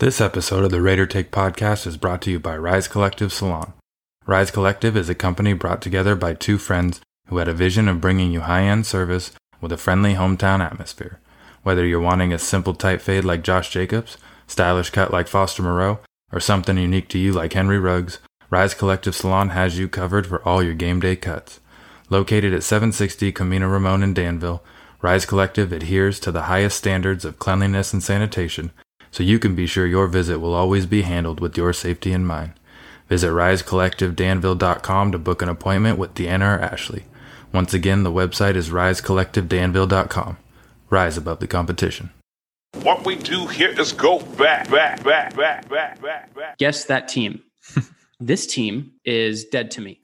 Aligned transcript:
This 0.00 0.20
episode 0.20 0.62
of 0.62 0.70
the 0.70 0.80
Raider 0.80 1.06
Take 1.06 1.32
podcast 1.32 1.84
is 1.84 1.96
brought 1.96 2.22
to 2.22 2.30
you 2.30 2.38
by 2.38 2.56
Rise 2.56 2.86
Collective 2.86 3.32
Salon. 3.32 3.72
Rise 4.26 4.52
Collective 4.52 4.96
is 4.96 5.08
a 5.08 5.14
company 5.16 5.54
brought 5.54 5.82
together 5.82 6.14
by 6.14 6.34
two 6.34 6.56
friends 6.56 7.00
who 7.26 7.38
had 7.38 7.48
a 7.48 7.52
vision 7.52 7.88
of 7.88 8.00
bringing 8.00 8.30
you 8.30 8.42
high 8.42 8.62
end 8.62 8.86
service 8.86 9.32
with 9.60 9.72
a 9.72 9.76
friendly 9.76 10.14
hometown 10.14 10.64
atmosphere. 10.64 11.18
Whether 11.64 11.84
you're 11.84 11.98
wanting 11.98 12.32
a 12.32 12.38
simple 12.38 12.74
tight 12.74 13.02
fade 13.02 13.24
like 13.24 13.42
Josh 13.42 13.70
Jacobs, 13.70 14.18
stylish 14.46 14.90
cut 14.90 15.10
like 15.10 15.26
Foster 15.26 15.64
Moreau, 15.64 15.98
or 16.30 16.38
something 16.38 16.78
unique 16.78 17.08
to 17.08 17.18
you 17.18 17.32
like 17.32 17.54
Henry 17.54 17.80
Ruggs, 17.80 18.20
Rise 18.50 18.74
Collective 18.74 19.16
Salon 19.16 19.48
has 19.48 19.80
you 19.80 19.88
covered 19.88 20.28
for 20.28 20.40
all 20.46 20.62
your 20.62 20.74
game 20.74 21.00
day 21.00 21.16
cuts. 21.16 21.58
Located 22.08 22.54
at 22.54 22.62
760 22.62 23.32
Camino 23.32 23.66
Ramon 23.66 24.04
in 24.04 24.14
Danville, 24.14 24.62
Rise 25.02 25.26
Collective 25.26 25.72
adheres 25.72 26.20
to 26.20 26.30
the 26.30 26.42
highest 26.42 26.78
standards 26.78 27.24
of 27.24 27.40
cleanliness 27.40 27.92
and 27.92 28.00
sanitation 28.00 28.70
so 29.10 29.22
you 29.22 29.38
can 29.38 29.54
be 29.54 29.66
sure 29.66 29.86
your 29.86 30.06
visit 30.06 30.38
will 30.38 30.54
always 30.54 30.86
be 30.86 31.02
handled 31.02 31.40
with 31.40 31.56
your 31.56 31.72
safety 31.72 32.12
in 32.12 32.24
mind. 32.24 32.52
Visit 33.08 33.28
risecollectivedanville.com 33.28 35.12
to 35.12 35.18
book 35.18 35.42
an 35.42 35.48
appointment 35.48 35.98
with 35.98 36.14
Deanna 36.14 36.58
or 36.58 36.60
Ashley. 36.60 37.04
Once 37.52 37.72
again, 37.72 38.02
the 38.02 38.12
website 38.12 38.54
is 38.54 38.68
risecollectivedanville.com. 38.68 40.36
Rise 40.90 41.16
above 41.16 41.40
the 41.40 41.46
competition. 41.46 42.10
What 42.82 43.06
we 43.06 43.16
do 43.16 43.46
here 43.46 43.70
is 43.70 43.92
go 43.92 44.20
back, 44.20 44.70
back, 44.70 45.02
back, 45.02 45.34
back, 45.36 45.68
back, 45.68 46.00
back, 46.02 46.34
back. 46.34 46.58
Guess 46.58 46.84
that 46.84 47.08
team. 47.08 47.42
this 48.20 48.46
team 48.46 48.92
is 49.04 49.44
dead 49.44 49.70
to 49.72 49.80
me. 49.80 50.00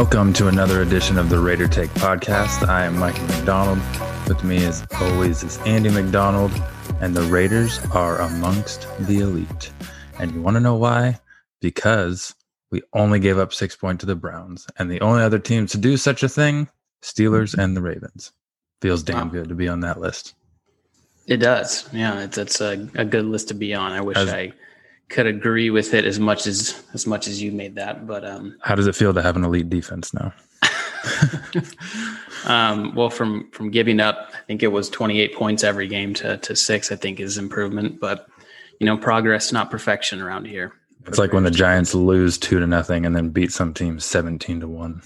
Welcome 0.00 0.32
to 0.32 0.48
another 0.48 0.80
edition 0.80 1.18
of 1.18 1.28
the 1.28 1.38
Raider 1.38 1.68
Take 1.68 1.90
podcast. 1.90 2.66
I 2.66 2.86
am 2.86 2.98
Michael 2.98 3.26
McDonald. 3.26 3.78
With 4.26 4.42
me, 4.42 4.64
as 4.64 4.82
always, 4.98 5.42
is 5.42 5.58
Andy 5.66 5.90
McDonald, 5.90 6.52
and 7.02 7.14
the 7.14 7.20
Raiders 7.24 7.78
are 7.92 8.18
amongst 8.22 8.88
the 9.00 9.18
elite. 9.18 9.70
And 10.18 10.32
you 10.32 10.40
want 10.40 10.54
to 10.54 10.60
know 10.60 10.74
why? 10.74 11.20
Because 11.60 12.34
we 12.70 12.80
only 12.94 13.20
gave 13.20 13.36
up 13.36 13.52
six 13.52 13.76
points 13.76 14.00
to 14.00 14.06
the 14.06 14.14
Browns, 14.16 14.66
and 14.78 14.90
the 14.90 15.02
only 15.02 15.22
other 15.22 15.38
teams 15.38 15.70
to 15.72 15.78
do 15.78 15.98
such 15.98 16.22
a 16.22 16.30
thing, 16.30 16.66
Steelers 17.02 17.52
and 17.52 17.76
the 17.76 17.82
Ravens. 17.82 18.32
Feels 18.80 19.02
damn 19.02 19.26
Wow. 19.26 19.32
good 19.34 19.48
to 19.50 19.54
be 19.54 19.68
on 19.68 19.80
that 19.80 20.00
list. 20.00 20.32
It 21.26 21.36
does. 21.36 21.86
Yeah, 21.92 22.20
it's 22.22 22.38
it's 22.38 22.62
a, 22.62 22.88
a 22.94 23.04
good 23.04 23.26
list 23.26 23.48
to 23.48 23.54
be 23.54 23.74
on. 23.74 23.92
I 23.92 24.00
wish 24.00 24.16
As- 24.16 24.30
I 24.30 24.54
could 25.10 25.26
agree 25.26 25.70
with 25.70 25.92
it 25.92 26.06
as 26.06 26.18
much 26.18 26.46
as 26.46 26.82
as 26.94 27.06
much 27.06 27.26
as 27.26 27.42
you 27.42 27.52
made 27.52 27.74
that, 27.74 28.06
but 28.06 28.24
um, 28.24 28.56
How 28.62 28.74
does 28.74 28.86
it 28.86 28.94
feel 28.96 29.12
to 29.12 29.20
have 29.20 29.36
an 29.36 29.44
elite 29.44 29.68
defense 29.68 30.14
now? 30.14 30.32
um, 32.46 32.94
well, 32.94 33.10
from 33.10 33.50
from 33.50 33.70
giving 33.70 34.00
up, 34.00 34.30
I 34.32 34.38
think 34.46 34.62
it 34.62 34.68
was 34.68 34.88
28 34.88 35.34
points 35.34 35.64
every 35.64 35.88
game 35.88 36.14
to 36.14 36.38
to 36.38 36.56
six. 36.56 36.90
I 36.90 36.96
think 36.96 37.20
is 37.20 37.36
improvement, 37.36 38.00
but 38.00 38.28
you 38.78 38.86
know, 38.86 38.96
progress, 38.96 39.52
not 39.52 39.70
perfection 39.70 40.22
around 40.22 40.46
here. 40.46 40.72
It's 41.06 41.18
like 41.18 41.32
when 41.32 41.44
the 41.44 41.50
Giants 41.50 41.94
lose 41.94 42.38
two 42.38 42.60
to 42.60 42.66
nothing 42.66 43.04
and 43.04 43.16
then 43.16 43.30
beat 43.30 43.52
some 43.52 43.74
teams 43.74 44.04
seventeen 44.04 44.60
to 44.60 44.68
one. 44.68 45.02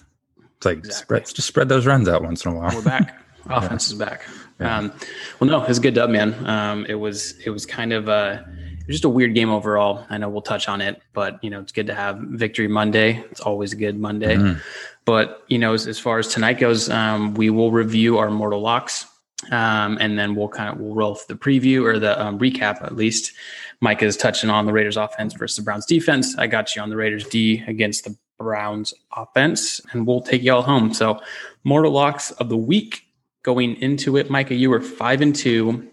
It's 0.56 0.66
like 0.66 0.78
Exactly. 0.78 1.02
spread, 1.02 1.34
just 1.34 1.48
spread 1.48 1.69
those 1.69 1.87
runs 1.87 2.09
out 2.09 2.22
once 2.22 2.44
in 2.44 2.53
a 2.53 2.54
while. 2.54 2.75
We're 2.75 2.82
back. 2.82 3.20
Offense 3.47 3.88
is 3.88 3.94
back. 3.94 4.22
Um, 4.60 4.93
well, 5.38 5.50
no, 5.50 5.64
it's 5.64 5.78
a 5.78 5.82
good 5.82 5.94
dub, 5.94 6.10
man. 6.10 6.47
Um, 6.47 6.87
it 6.87 6.94
was 6.94 7.34
it 7.44 7.50
was 7.50 7.66
kind 7.66 7.93
of 7.93 8.09
uh 8.09 8.43
just 8.89 9.05
a 9.05 9.09
weird 9.09 9.34
game 9.34 9.50
overall. 9.50 10.05
I 10.11 10.19
know 10.19 10.28
we'll 10.28 10.43
touch 10.43 10.69
on 10.69 10.81
it, 10.81 11.00
but 11.12 11.43
you 11.43 11.50
know 11.50 11.61
it's 11.61 11.72
good 11.72 11.87
to 11.87 11.95
have 11.95 12.19
victory 12.19 12.69
Monday. 12.69 13.25
It's 13.31 13.41
always 13.41 13.72
a 13.72 13.77
good 13.77 13.99
Monday. 13.99 14.37
Mhm. 14.37 14.61
But 15.05 15.43
you 15.49 15.59
know, 15.59 15.75
as, 15.75 15.87
as 15.87 15.99
far 15.99 16.19
as 16.19 16.28
tonight 16.28 16.59
goes, 16.59 16.91
um, 16.91 17.34
we 17.34 17.50
will 17.50 17.71
review 17.71 18.19
our 18.19 18.31
mortal 18.31 18.61
locks, 18.61 19.06
um, 19.50 19.99
and 20.00 20.19
then 20.19 20.34
we'll 20.34 20.49
kind 20.49 20.71
of 20.71 20.81
we'll 20.81 20.94
roll 20.94 21.19
the 21.28 21.34
preview 21.34 21.84
or 21.84 21.99
the 21.99 22.21
um, 22.21 22.39
recap 22.39 22.83
at 22.83 22.97
least. 22.97 23.33
Mike 23.81 24.03
is 24.03 24.17
touching 24.17 24.50
on 24.50 24.67
the 24.67 24.73
Raiders 24.73 24.97
offense 24.97 25.34
versus 25.34 25.56
the 25.56 25.62
Browns 25.62 25.84
defense. 25.84 26.37
I 26.39 26.47
got 26.47 26.75
you 26.75 26.83
on 26.83 26.91
the 26.91 26.97
Raiders 26.97 27.27
D 27.27 27.62
against 27.67 28.05
the 28.05 28.17
Browns 28.39 28.94
offense, 29.15 29.81
and 29.93 30.06
we'll 30.06 30.23
take 30.23 30.43
you 30.43 30.55
all 30.55 30.62
home. 30.62 30.94
So, 30.94 31.21
mortal 31.65 31.93
locks 31.93 32.31
of 32.33 32.49
the 32.49 32.56
week 32.56 33.03
going 33.43 33.77
into 33.77 34.17
it, 34.17 34.31
Micah, 34.31 34.55
you 34.55 34.71
were 34.71 34.81
five 34.81 35.21
and 35.21 35.34
2 35.34 35.91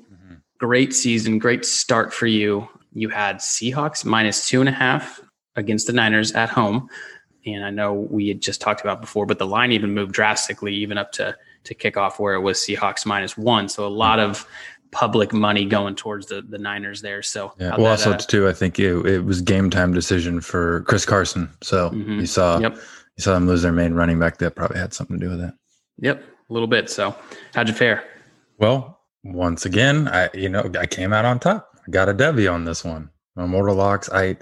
Great 0.62 0.94
season, 0.94 1.40
great 1.40 1.66
start 1.66 2.14
for 2.14 2.28
you. 2.28 2.70
You 2.94 3.10
had 3.10 3.38
Seahawks 3.38 4.04
minus 4.06 4.48
two 4.48 4.60
and 4.60 4.70
a 4.70 4.74
half 4.74 5.20
against 5.56 5.88
the 5.88 5.94
Niners 5.94 6.32
at 6.34 6.50
home. 6.50 6.90
And 7.46 7.66
I 7.66 7.72
know 7.72 7.94
we 7.94 8.28
had 8.28 8.42
just 8.42 8.62
talked 8.62 8.82
about 8.82 9.02
before, 9.02 9.26
but 9.26 9.40
the 9.40 9.48
line 9.48 9.72
even 9.72 9.94
moved 9.94 10.14
drastically, 10.14 10.74
even 10.76 10.98
up 10.98 11.12
to 11.14 11.36
to 11.64 11.74
kick 11.76 11.96
off 11.96 12.20
where 12.20 12.34
it 12.34 12.40
was 12.42 12.58
Seahawks 12.58 13.06
minus 13.06 13.38
one. 13.38 13.70
So 13.70 13.86
a 13.86 13.90
lot 13.90 14.20
of 14.20 14.48
public 14.92 15.32
money 15.32 15.64
going 15.64 15.96
towards 15.96 16.26
the, 16.26 16.42
the 16.42 16.58
Niners 16.58 17.02
there. 17.02 17.22
So 17.22 17.54
Yeah. 17.60 17.70
Well, 17.76 17.84
that, 17.86 17.90
also 17.92 18.12
uh, 18.14 18.18
too, 18.18 18.48
I 18.50 18.54
think 18.54 18.80
it, 18.80 19.06
it 19.06 19.24
was 19.26 19.42
game 19.42 19.70
time 19.70 19.94
decision 19.94 20.42
for 20.42 20.82
Chris 20.82 21.06
Carson. 21.06 21.50
So 21.62 21.92
Mhm. 21.92 22.20
you 22.20 22.26
saw 22.26 22.60
Yep. 22.60 22.76
you 22.76 23.22
saw 23.24 23.34
them 23.36 23.48
lose 23.48 23.62
their 23.62 23.72
main 23.72 23.94
running 23.94 24.20
back. 24.20 24.38
That 24.40 24.56
probably 24.56 24.80
had 24.80 24.94
something 24.94 25.20
to 25.20 25.26
do 25.26 25.30
with 25.32 25.42
it. 25.42 25.54
Yep, 26.00 26.24
a 26.50 26.54
little 26.54 26.68
bit. 26.68 26.90
So 26.90 27.16
how'd 27.54 27.68
you 27.68 27.74
fare? 27.76 28.04
Well, 28.58 29.00
once 29.24 29.66
again, 29.66 30.08
I 30.08 30.30
you 30.34 30.50
know 30.50 30.70
I 30.80 30.88
came 30.88 31.14
out 31.14 31.26
on 31.26 31.40
top. 31.40 31.71
I 31.88 31.92
got 31.92 32.10
a 32.10 32.14
W 32.14 32.48
on 32.48 32.66
this 32.66 32.84
one. 32.84 33.10
My 33.36 33.46
mortal 33.46 33.76
locks. 33.76 34.10
I 34.12 34.38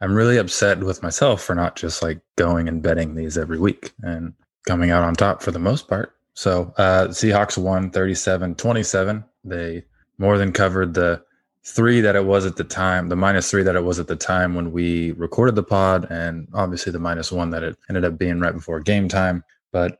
I'm 0.00 0.14
really 0.14 0.36
upset 0.36 0.80
with 0.80 1.02
myself 1.02 1.42
for 1.42 1.54
not 1.54 1.76
just 1.76 2.02
like 2.02 2.20
going 2.36 2.68
and 2.68 2.82
betting 2.82 3.14
these 3.14 3.38
every 3.38 3.58
week 3.58 3.92
and 4.02 4.34
coming 4.66 4.90
out 4.90 5.04
on 5.04 5.14
top 5.14 5.42
for 5.42 5.50
the 5.50 5.58
most 5.58 5.88
part. 5.88 6.14
So 6.34 6.74
uh 6.76 7.08
Seahawks 7.08 7.56
won 7.58 7.90
37-27. 7.90 9.24
They 9.44 9.84
more 10.18 10.38
than 10.38 10.52
covered 10.52 10.94
the 10.94 11.22
three 11.64 12.00
that 12.00 12.16
it 12.16 12.24
was 12.24 12.44
at 12.44 12.56
the 12.56 12.64
time, 12.64 13.08
the 13.08 13.16
minus 13.16 13.50
three 13.50 13.62
that 13.62 13.76
it 13.76 13.84
was 13.84 13.98
at 13.98 14.08
the 14.08 14.16
time 14.16 14.54
when 14.54 14.72
we 14.72 15.12
recorded 15.12 15.54
the 15.54 15.62
pod, 15.62 16.06
and 16.10 16.48
obviously 16.54 16.90
the 16.92 16.98
minus 16.98 17.30
one 17.30 17.50
that 17.50 17.62
it 17.62 17.76
ended 17.88 18.04
up 18.04 18.18
being 18.18 18.40
right 18.40 18.54
before 18.54 18.80
game 18.80 19.08
time. 19.08 19.44
But 19.70 19.98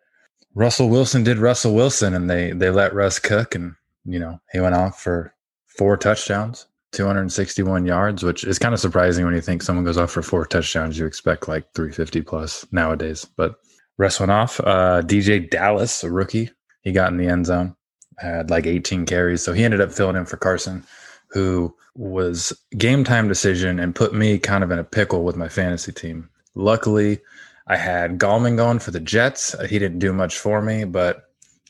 Russell 0.54 0.88
Wilson 0.88 1.22
did 1.22 1.38
Russell 1.38 1.74
Wilson, 1.74 2.14
and 2.14 2.28
they 2.28 2.52
they 2.52 2.70
let 2.70 2.94
Russ 2.94 3.18
cook, 3.18 3.54
and 3.54 3.74
you 4.04 4.18
know 4.18 4.40
he 4.52 4.60
went 4.60 4.74
off 4.74 5.00
for 5.00 5.34
four 5.66 5.96
touchdowns, 5.96 6.66
261 6.92 7.86
yards, 7.86 8.22
which 8.22 8.44
is 8.44 8.58
kind 8.58 8.74
of 8.74 8.80
surprising 8.80 9.24
when 9.24 9.34
you 9.34 9.40
think 9.40 9.62
someone 9.62 9.84
goes 9.84 9.96
off 9.98 10.10
for 10.10 10.22
four 10.22 10.46
touchdowns. 10.46 10.98
You 10.98 11.06
expect 11.06 11.48
like 11.48 11.72
350 11.74 12.22
plus 12.22 12.66
nowadays, 12.70 13.26
but 13.36 13.56
Russ 13.98 14.20
went 14.20 14.32
off. 14.32 14.60
Uh, 14.60 15.02
DeeJay 15.02 15.50
Dallas, 15.50 16.04
a 16.04 16.10
rookie, 16.10 16.50
he 16.82 16.92
got 16.92 17.10
in 17.10 17.18
the 17.18 17.26
end 17.26 17.46
zone, 17.46 17.74
had 18.18 18.50
like 18.50 18.66
18 18.66 19.06
carries, 19.06 19.42
so 19.42 19.52
he 19.52 19.64
ended 19.64 19.80
up 19.80 19.92
filling 19.92 20.16
in 20.16 20.26
for 20.26 20.36
Carson, 20.36 20.84
who 21.28 21.74
was 21.94 22.52
game 22.78 23.04
time 23.04 23.28
decision 23.28 23.78
and 23.78 23.94
put 23.94 24.14
me 24.14 24.38
kind 24.38 24.62
of 24.62 24.70
in 24.70 24.78
a 24.78 24.84
pickle 24.84 25.24
with 25.24 25.36
my 25.36 25.48
fantasy 25.48 25.92
team. 25.92 26.28
Luckily, 26.54 27.20
I 27.66 27.76
had 27.76 28.18
Gallman 28.18 28.56
going 28.56 28.78
for 28.78 28.90
the 28.90 29.00
Jets. 29.00 29.54
Uh, 29.54 29.64
He 29.64 29.78
didn't 29.78 29.98
do 29.98 30.12
much 30.12 30.38
for 30.38 30.60
me, 30.60 30.84
but 30.84 31.24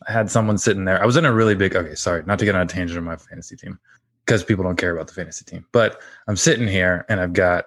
I 0.09 0.13
had 0.13 0.31
someone 0.31 0.59
sitting 0.59 0.85
there. 0.85 1.01
I 1.01 1.07
was 1.07 1.17
in 1.17 1.25
a 1.25 1.33
really 1.33 1.55
big, 1.55 1.77
okay, 1.77 1.95
sorry, 1.95 2.25
not 2.27 2.41
to 2.41 2.45
get 2.45 2.57
on 2.57 2.63
a 2.63 2.67
tangent 2.67 2.99
of 2.99 3.05
my 3.05 3.17
fantasy 3.17 3.55
team 3.55 3.79
because 4.25 4.45
people 4.45 4.65
don't 4.65 4.77
care 4.77 4.95
about 4.95 5.09
the 5.09 5.15
fantasy 5.15 5.45
team, 5.45 5.67
but 5.73 6.01
I'm 6.29 6.37
sitting 6.37 6.69
here 6.69 7.05
and 7.09 7.21
I've 7.21 7.33
got 7.33 7.67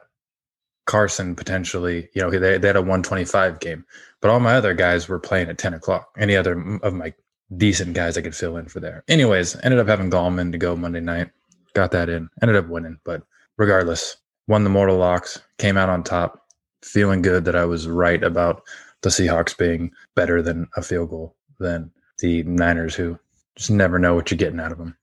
Carson 0.85 1.35
potentially, 1.35 2.09
you 2.13 2.21
know, 2.21 2.29
they, 2.29 2.57
they 2.57 2.67
had 2.67 2.75
a 2.75 2.81
125 2.81 3.59
game, 3.59 3.85
but 4.21 4.29
all 4.29 4.39
my 4.39 4.55
other 4.55 4.73
guys 4.73 5.07
were 5.07 5.19
playing 5.19 5.49
at 5.49 5.57
10 5.57 5.73
o'clock. 5.73 6.09
Any 6.17 6.35
other 6.35 6.53
of 6.83 6.93
my 6.93 7.13
decent 7.57 7.93
guys 7.93 8.17
I 8.17 8.21
could 8.21 8.35
fill 8.35 8.57
in 8.57 8.67
for 8.67 8.79
there. 8.79 9.03
Anyways, 9.07 9.55
ended 9.63 9.79
up 9.79 9.87
having 9.87 10.09
Gallman 10.09 10.51
to 10.51 10.57
go 10.57 10.75
Monday 10.75 10.99
night. 10.99 11.29
Got 11.73 11.91
that 11.91 12.09
in. 12.09 12.29
Ended 12.41 12.55
up 12.55 12.67
winning, 12.67 12.99
but 13.03 13.23
regardless, 13.57 14.17
won 14.47 14.63
the 14.63 14.69
mortal 14.69 14.97
locks, 14.97 15.41
came 15.57 15.77
out 15.77 15.89
on 15.89 16.03
top, 16.03 16.45
feeling 16.83 17.21
good 17.21 17.45
that 17.45 17.55
I 17.55 17.65
was 17.65 17.87
right 17.87 18.23
about 18.23 18.63
the 19.01 19.09
Seahawks 19.09 19.57
being 19.57 19.91
better 20.15 20.41
than 20.41 20.67
a 20.75 20.81
field 20.81 21.09
goal 21.09 21.35
than 21.59 21.91
the 22.19 22.43
Niners, 22.43 22.95
who 22.95 23.19
just 23.55 23.71
never 23.71 23.99
know 23.99 24.15
what 24.15 24.31
you're 24.31 24.37
getting 24.37 24.59
out 24.59 24.71
of 24.71 24.77
them. 24.77 24.95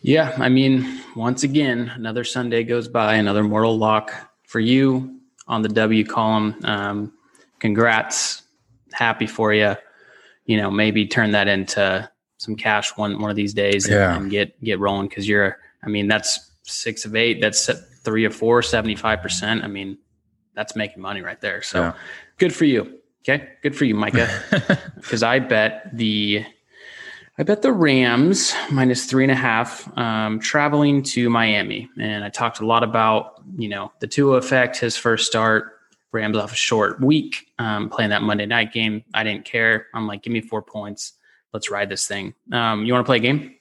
Yeah, 0.00 0.34
I 0.38 0.48
mean, 0.48 1.00
once 1.16 1.42
again, 1.42 1.90
another 1.94 2.24
Sunday 2.24 2.62
goes 2.64 2.88
by, 2.88 3.14
another 3.14 3.42
mortal 3.42 3.76
lock 3.76 4.12
for 4.44 4.60
you 4.60 5.18
on 5.48 5.62
the 5.62 5.68
W 5.68 6.04
column. 6.04 6.54
Um, 6.62 7.12
congrats, 7.58 8.42
happy 8.92 9.26
for 9.26 9.52
you. 9.52 9.74
You 10.46 10.56
know, 10.56 10.70
maybe 10.70 11.06
turn 11.06 11.32
that 11.32 11.48
into 11.48 12.08
some 12.38 12.54
cash 12.54 12.96
one 12.96 13.20
one 13.20 13.30
of 13.30 13.36
these 13.36 13.52
days 13.54 13.86
and, 13.86 13.94
Yeah. 13.94 14.16
and 14.16 14.30
get 14.30 14.62
get 14.62 14.78
rolling 14.78 15.08
because 15.08 15.28
you're. 15.28 15.58
I 15.82 15.88
mean, 15.88 16.08
that's 16.08 16.50
six 16.62 17.04
of 17.04 17.14
eight. 17.16 17.40
That's 17.40 17.68
three 18.04 18.24
of 18.24 18.34
four, 18.34 18.62
75%. 18.62 19.62
I 19.62 19.66
mean, 19.68 19.98
that's 20.54 20.74
making 20.74 21.02
money 21.02 21.20
right 21.22 21.40
there. 21.40 21.62
So 21.62 21.80
Yeah. 21.80 21.92
good 22.38 22.54
for 22.54 22.64
you. 22.64 22.98
Okay. 23.22 23.48
Good 23.62 23.76
for 23.76 23.84
you, 23.84 23.94
Micah. 23.94 24.28
Because 24.96 25.22
I 25.22 25.38
bet 25.38 25.90
the 25.96 26.44
I 27.38 27.44
bet 27.44 27.62
the 27.62 27.72
Rams 27.72 28.52
minus 28.70 29.06
three 29.06 29.22
and 29.22 29.30
a 29.30 29.36
half 29.36 29.96
um, 29.96 30.40
traveling 30.40 31.04
to 31.04 31.30
Miami. 31.30 31.88
And 31.98 32.24
I 32.24 32.30
talked 32.30 32.58
a 32.58 32.66
lot 32.66 32.82
about, 32.82 33.40
you 33.56 33.68
know, 33.68 33.92
the 34.00 34.08
Tua 34.08 34.38
effect, 34.38 34.76
his 34.78 34.96
first 34.96 35.26
start, 35.28 35.78
Rams 36.10 36.36
off 36.36 36.52
a 36.52 36.56
short 36.56 37.00
week, 37.00 37.46
um, 37.60 37.90
playing 37.90 38.10
that 38.10 38.22
Monday 38.22 38.46
night 38.46 38.72
game. 38.72 39.04
I 39.14 39.22
didn't 39.22 39.44
care. 39.44 39.86
I'm 39.94 40.08
like, 40.08 40.22
give 40.22 40.32
me 40.32 40.40
four 40.40 40.62
points. 40.62 41.12
Let's 41.52 41.70
ride 41.70 41.88
this 41.88 42.08
thing. 42.08 42.34
Um, 42.52 42.84
you 42.84 42.92
want 42.92 43.04
to 43.04 43.08
play 43.08 43.18
a 43.18 43.20
game? 43.20 43.54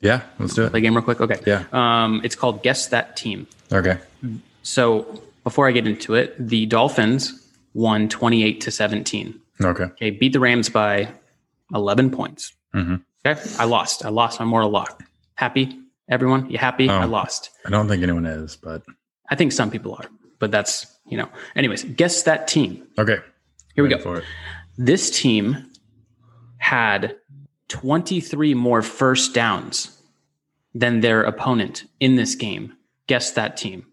yeah, 0.00 0.22
let's 0.38 0.54
do 0.54 0.64
it. 0.64 0.70
Play 0.70 0.80
a 0.80 0.82
game 0.82 0.94
real 0.94 1.02
quick? 1.02 1.20
Okay. 1.20 1.40
Yeah. 1.46 1.64
Um, 1.72 2.20
it's 2.24 2.34
called 2.34 2.62
Guess 2.62 2.88
That 2.88 3.16
Team. 3.16 3.46
Okay. 3.72 3.98
So 4.62 5.22
before 5.44 5.66
I 5.66 5.72
get 5.72 5.86
into 5.86 6.14
it, 6.14 6.36
the 6.38 6.66
Dolphins 6.66 7.48
won 7.72 8.08
28 8.08 8.60
to 8.60 8.70
17. 8.70 9.40
Okay. 9.62 9.84
Okay. 9.84 10.10
Beat 10.10 10.34
the 10.34 10.40
Rams 10.40 10.68
by 10.68 11.08
11 11.74 12.10
points. 12.10 12.52
Mhm. 12.76 13.02
Okay. 13.26 13.40
I 13.58 13.64
lost. 13.64 14.04
I 14.04 14.10
lost 14.10 14.38
my 14.38 14.46
mortal 14.46 14.70
lock. 14.70 15.02
Happy? 15.34 15.78
Everyone? 16.08 16.48
You 16.50 16.58
happy? 16.58 16.88
I 16.88 17.04
Oh. 17.04 17.08
lost. 17.08 17.50
I 17.66 17.70
don't 17.70 17.88
think 17.88 18.02
anyone 18.02 18.26
is, 18.26 18.56
but 18.56 18.82
I 19.30 19.34
think 19.34 19.50
some 19.52 19.70
people 19.70 19.94
are, 19.94 20.06
but 20.38 20.50
that's, 20.52 20.86
you 21.08 21.16
know, 21.16 21.28
anyways, 21.56 21.82
guess 21.84 22.22
that 22.24 22.46
team. 22.46 22.86
okay. 22.98 23.18
Here 23.74 23.82
we 23.84 23.90
go. 23.90 23.98
For 23.98 24.18
it. 24.18 24.24
This 24.78 25.10
team 25.10 25.66
had 26.58 27.16
23 27.68 28.54
more 28.54 28.82
first 28.82 29.34
downs 29.34 30.00
than 30.74 31.00
their 31.00 31.22
opponent 31.22 31.84
in 32.00 32.16
this 32.16 32.34
game. 32.34 32.72
Guess 33.06 33.32
that 33.32 33.56
team. 33.56 33.86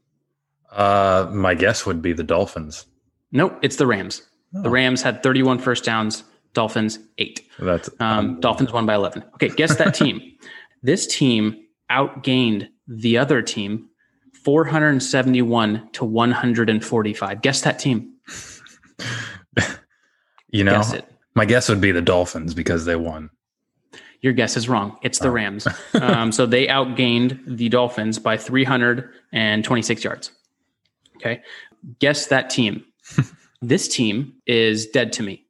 Uh, 0.71 1.27
my 1.31 1.53
guess 1.53 1.85
would 1.85 2.01
be 2.01 2.13
the 2.13 2.23
Dolphins. 2.23 2.85
Nope, 3.31 3.57
it's 3.61 3.75
the 3.77 3.87
Rams. 3.87 4.21
The 4.51 4.67
Oh. 4.69 4.71
Rams 4.71 5.01
had 5.01 5.23
31 5.23 5.59
first 5.59 5.83
downs, 5.83 6.23
Dolphins, 6.53 6.99
eight. 7.17 7.41
That's 7.59 7.89
Um, 7.99 8.39
Dolphins 8.39 8.71
won 8.71 8.85
by 8.85 8.95
11. 8.95 9.23
Okay, 9.35 9.49
guess 9.49 9.75
that 9.77 9.93
team. 9.93 10.21
this 10.83 11.07
team 11.07 11.55
outgained 11.91 12.69
the 12.87 13.17
other 13.17 13.41
team 13.41 13.89
471 14.43 15.89
to 15.93 16.05
145. 16.05 17.41
Guess 17.41 17.61
that 17.61 17.79
team. 17.79 18.13
you 20.49 20.63
know, 20.63 20.73
Guess 20.73 20.95
my 21.35 21.45
guess 21.45 21.69
would 21.69 21.81
be 21.81 21.91
the 21.91 22.01
Dolphins 22.01 22.53
because 22.53 22.85
they 22.85 22.95
won. 22.95 23.29
Your 24.21 24.33
guess 24.33 24.55
is 24.55 24.69
wrong. 24.69 24.97
It's 25.01 25.19
Oh. 25.21 25.25
the 25.25 25.31
Rams. 25.31 25.67
um, 25.95 26.31
so 26.31 26.45
they 26.45 26.67
outgained 26.67 27.57
the 27.57 27.69
Dolphins 27.69 28.19
by 28.19 28.37
326 28.37 30.03
yards. 30.03 30.31
Okay. 31.17 31.41
Guess 31.99 32.27
that 32.27 32.49
team. 32.49 32.83
this 33.61 33.87
team 33.87 34.33
is 34.45 34.87
dead 34.87 35.11
to 35.13 35.23
me. 35.23 35.42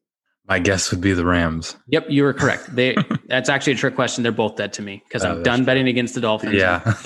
My 0.47 0.59
guess 0.59 0.91
would 0.91 0.99
be 1.01 1.13
the 1.13 1.25
Rams. 1.25 1.77
Yep, 1.87 2.07
you 2.09 2.23
were 2.23 2.33
correct. 2.33 2.75
They 2.75 2.95
that's 3.27 3.47
actually 3.49 3.73
a 3.73 3.77
trick 3.77 3.95
question. 3.95 4.23
They're 4.23 4.31
both 4.33 4.55
dead 4.57 4.73
to 4.73 4.81
me 4.81 5.01
because 5.07 5.23
Oh, 5.23 5.31
I'm 5.37 5.43
done 5.43 5.63
betting 5.63 5.87
against 5.87 6.15
the 6.15 6.21
Dolphins. 6.21 6.55
Yeah. 6.55 6.93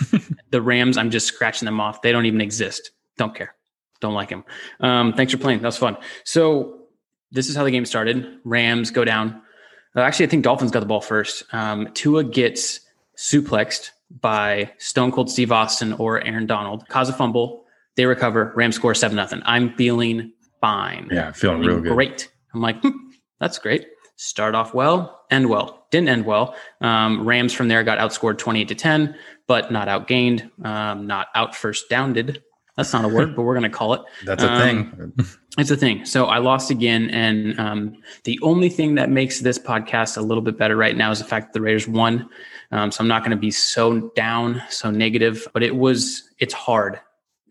The 0.50 0.62
Rams, 0.62 0.98
I'm 0.98 1.12
just 1.12 1.28
scratching 1.28 1.66
them 1.66 1.82
off. 1.82 2.02
They 2.02 2.14
don't 2.14 2.26
even 2.26 2.40
exist. 2.40 2.92
Don't 3.18 3.36
care. 3.36 3.54
Don't 4.00 4.14
like 4.14 4.30
them. 4.30 4.46
Um, 4.80 5.12
thanks 5.12 5.34
for 5.34 5.38
playing. 5.40 5.60
That 5.60 5.68
was 5.68 5.78
fun. 5.78 5.98
So 6.24 6.84
this 7.32 7.50
is 7.50 7.56
how 7.58 7.66
the 7.66 7.70
game 7.72 7.84
started. 7.84 8.26
Rams 8.46 8.90
go 8.90 9.04
down. 9.04 9.42
Uh, 9.94 10.00
actually, 10.00 10.28
I 10.28 10.30
think 10.30 10.46
Dolphins 10.46 10.72
got 10.72 10.80
the 10.80 10.86
ball 10.86 11.02
first. 11.02 11.44
Um, 11.52 11.90
Tua 11.94 12.24
gets 12.24 12.80
suplexed 13.18 13.90
by 14.22 14.72
Stone 14.78 15.12
Cold 15.12 15.30
Steve 15.30 15.52
Austin 15.52 15.92
or 15.94 16.24
Aaron 16.24 16.46
Donald. 16.46 16.88
Cause 16.88 17.10
a 17.10 17.14
fumble. 17.14 17.66
They 17.98 18.06
recover. 18.06 18.54
Rams 18.56 18.76
score 18.76 18.96
seven 18.96 19.18
nothing. 19.18 19.42
I'm 19.44 19.76
feeling 19.76 20.32
fine. 20.62 21.10
yeah. 21.12 21.34
Feeling 21.34 21.62
Feeling 21.62 21.68
real 21.76 21.82
good. 21.82 21.94
Great. 21.94 22.32
I'm 22.54 22.62
like, 22.62 22.82
hmm, 22.82 22.90
that's 23.40 23.60
great. 23.60 23.88
Start 24.16 24.56
off 24.56 24.74
well, 24.74 25.26
end 25.30 25.48
well. 25.48 25.86
Didn't 25.92 26.10
end 26.10 26.26
well. 26.26 26.56
Um, 26.82 27.26
Rams 27.26 27.54
from 27.54 27.68
there 27.68 27.84
got 27.84 28.00
outscored 28.00 28.38
28 28.40 28.68
to 28.70 28.76
10, 28.76 29.16
but 29.46 29.72
not 29.72 29.88
outgained, 29.88 30.50
um, 30.66 31.06
not 31.06 31.28
out 31.36 31.56
first 31.56 31.88
downed. 31.90 32.40
That's 32.76 32.94
not 32.94 33.06
a 33.06 33.08
word, 33.08 33.36
but 33.36 33.44
we're 33.44 33.54
going 33.54 33.70
to 33.70 33.76
call 33.76 33.94
it. 33.94 34.02
That's 34.26 34.44
a 34.44 34.52
Um, 34.52 34.60
thing. 34.60 35.14
It's 35.60 35.72
a 35.72 35.76
thing. 35.76 36.06
So 36.06 36.26
I 36.26 36.38
lost 36.38 36.70
again. 36.70 37.10
And 37.10 37.60
um, 37.60 37.96
the 38.26 38.40
only 38.44 38.70
thing 38.70 38.94
that 38.94 39.10
makes 39.10 39.40
this 39.40 39.58
podcast 39.58 40.16
a 40.16 40.22
little 40.22 40.44
bit 40.44 40.56
better 40.56 40.76
right 40.76 40.96
now 40.96 41.10
is 41.10 41.18
the 41.18 41.26
fact 41.26 41.48
that 41.48 41.54
the 41.54 41.62
Raiders 41.62 41.88
won. 41.88 42.30
Um, 42.72 42.92
so 42.92 43.02
I'm 43.02 43.08
not 43.08 43.24
going 43.24 43.32
to 43.32 43.38
be 43.42 43.50
so 43.50 44.12
down, 44.16 44.62
so 44.70 44.92
negative, 44.92 45.48
but 45.54 45.64
it 45.64 45.76
was, 45.76 46.30
it's 46.38 46.54
hard. 46.54 47.00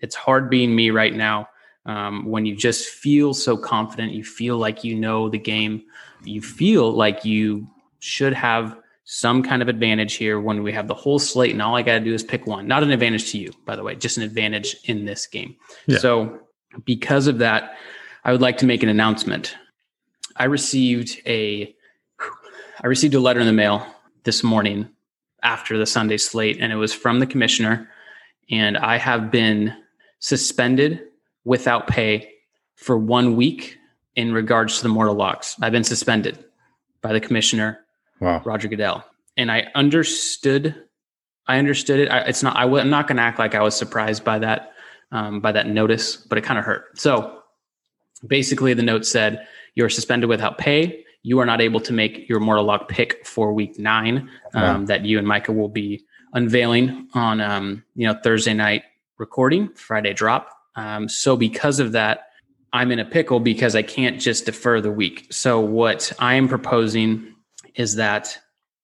It's 0.02 0.14
hard 0.14 0.48
being 0.48 0.76
me 0.76 0.90
right 0.90 1.12
now 1.12 1.48
um, 1.86 2.26
when 2.26 2.44
you 2.44 2.54
just 2.54 2.88
feel 2.88 3.32
so 3.32 3.56
confident. 3.56 4.12
You 4.12 4.24
feel 4.24 4.58
like 4.58 4.84
you 4.84 4.94
know 4.94 5.28
the 5.28 5.38
game. 5.38 5.84
You 6.24 6.42
feel 6.42 6.92
like 6.92 7.24
you 7.24 7.66
should 8.00 8.34
have 8.34 8.76
some 9.04 9.42
kind 9.42 9.62
of 9.62 9.68
advantage 9.68 10.14
here 10.14 10.40
when 10.40 10.64
we 10.64 10.72
have 10.72 10.88
the 10.88 10.94
whole 10.94 11.20
slate 11.20 11.52
and 11.52 11.62
all 11.62 11.76
I 11.76 11.82
got 11.82 11.94
to 11.94 12.04
do 12.04 12.12
is 12.12 12.24
pick 12.24 12.44
one. 12.44 12.66
Not 12.66 12.82
an 12.82 12.90
advantage 12.90 13.30
to 13.30 13.38
you, 13.38 13.52
by 13.64 13.76
the 13.76 13.84
way, 13.84 13.94
just 13.94 14.16
an 14.16 14.24
advantage 14.24 14.76
in 14.84 15.04
this 15.04 15.28
game. 15.28 15.54
Yeah. 15.86 15.98
So 15.98 16.40
because 16.84 17.28
of 17.28 17.38
that, 17.38 17.76
I 18.24 18.32
would 18.32 18.40
like 18.40 18.58
to 18.58 18.66
make 18.66 18.82
an 18.82 18.88
announcement. 18.88 19.56
I 20.36 20.44
received 20.44 21.20
a 21.24 21.72
I 22.82 22.88
received 22.88 23.14
a 23.14 23.20
letter 23.20 23.40
in 23.40 23.46
the 23.46 23.52
mail 23.52 23.86
this 24.24 24.42
morning 24.42 24.88
after 25.42 25.78
the 25.78 25.86
Sunday 25.86 26.16
slate, 26.16 26.58
and 26.60 26.72
it 26.72 26.76
was 26.76 26.92
from 26.92 27.20
the 27.20 27.26
commissioner. 27.26 27.88
And 28.50 28.76
I 28.76 28.98
have 28.98 29.30
been 29.30 29.74
suspended 30.18 31.00
without 31.46 31.86
pay 31.86 32.28
for 32.74 32.98
one 32.98 33.36
week 33.36 33.78
in 34.16 34.32
regards 34.34 34.76
to 34.78 34.82
the 34.82 34.88
mortal 34.90 35.14
locks. 35.14 35.56
I've 35.62 35.72
been 35.72 35.84
suspended 35.84 36.44
by 37.00 37.14
the 37.14 37.20
commissioner 37.20 37.80
Wow. 38.20 38.42
Roger 38.44 38.68
Goodell, 38.68 39.04
and 39.36 39.50
I 39.52 39.66
understood. 39.74 40.74
I 41.46 41.58
understood 41.58 42.00
it. 42.00 42.08
I, 42.10 42.20
it's 42.20 42.42
not. 42.42 42.56
I, 42.56 42.62
I'm 42.64 42.88
not 42.90 43.06
going 43.06 43.18
to 43.18 43.22
act 43.22 43.38
like 43.38 43.54
I 43.54 43.60
was 43.62 43.76
surprised 43.76 44.24
by 44.24 44.38
that, 44.38 44.72
um, 45.12 45.40
by 45.40 45.52
that 45.52 45.66
notice, 45.68 46.16
but 46.16 46.38
it 46.38 46.40
kind 46.44 46.58
of 46.58 46.64
hurt. 46.64 46.98
So, 46.98 47.40
basically, 48.26 48.72
the 48.72 48.82
note 48.82 49.04
said, 49.04 49.46
"You're 49.74 49.90
suspended 49.90 50.30
without 50.30 50.56
pay. 50.56 51.04
You 51.24 51.38
are 51.40 51.44
not 51.44 51.60
able 51.60 51.78
to 51.80 51.92
make 51.92 52.26
your 52.26 52.40
mortal 52.40 52.64
lock 52.64 52.88
pick 52.88 53.26
for 53.26 53.52
week 53.52 53.78
nine 53.78 54.30
um, 54.54 54.62
Wow. 54.62 54.84
that 54.86 55.04
you 55.04 55.18
and 55.18 55.28
Micah 55.28 55.52
will 55.52 55.68
be 55.68 56.02
unveiling 56.32 57.08
on, 57.12 57.42
um, 57.42 57.84
you 57.96 58.06
know, 58.06 58.18
Thursday 58.24 58.54
night 58.54 58.84
recording, 59.18 59.68
Friday 59.74 60.14
drop. 60.14 60.55
Um, 60.76 61.08
so, 61.08 61.36
because 61.36 61.80
of 61.80 61.92
that, 61.92 62.28
I'm 62.72 62.92
in 62.92 62.98
a 62.98 63.04
pickle 63.04 63.40
because 63.40 63.74
I 63.74 63.82
can't 63.82 64.20
just 64.20 64.44
defer 64.46 64.80
the 64.80 64.92
week. 64.92 65.26
So, 65.30 65.60
what 65.60 66.12
I 66.18 66.34
am 66.34 66.48
proposing 66.48 67.34
is 67.74 67.96
that 67.96 68.38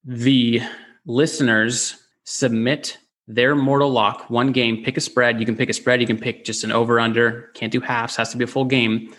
the 0.04 0.60
listeners 1.06 1.96
submit 2.24 2.98
their 3.28 3.54
mortal 3.54 3.90
lock 3.90 4.28
one 4.30 4.52
game, 4.52 4.82
pick 4.84 4.96
a 4.96 5.00
spread. 5.00 5.38
You 5.38 5.46
can 5.46 5.56
pick 5.56 5.68
a 5.68 5.72
spread, 5.72 6.00
you 6.00 6.06
can 6.06 6.18
pick 6.18 6.44
just 6.44 6.64
an 6.64 6.72
over 6.72 6.98
under, 6.98 7.50
can't 7.54 7.72
do 7.72 7.80
halves, 7.80 8.16
has 8.16 8.30
to 8.30 8.36
be 8.36 8.44
a 8.44 8.48
full 8.48 8.64
game. 8.64 9.14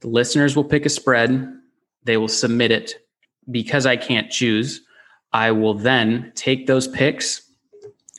The 0.00 0.08
listeners 0.08 0.56
will 0.56 0.64
pick 0.64 0.84
a 0.84 0.90
spread, 0.90 1.52
they 2.04 2.16
will 2.16 2.28
submit 2.28 2.70
it. 2.70 2.94
Because 3.50 3.86
I 3.86 3.96
can't 3.96 4.30
choose, 4.30 4.80
I 5.32 5.52
will 5.52 5.74
then 5.74 6.32
take 6.34 6.66
those 6.66 6.88
picks, 6.88 7.42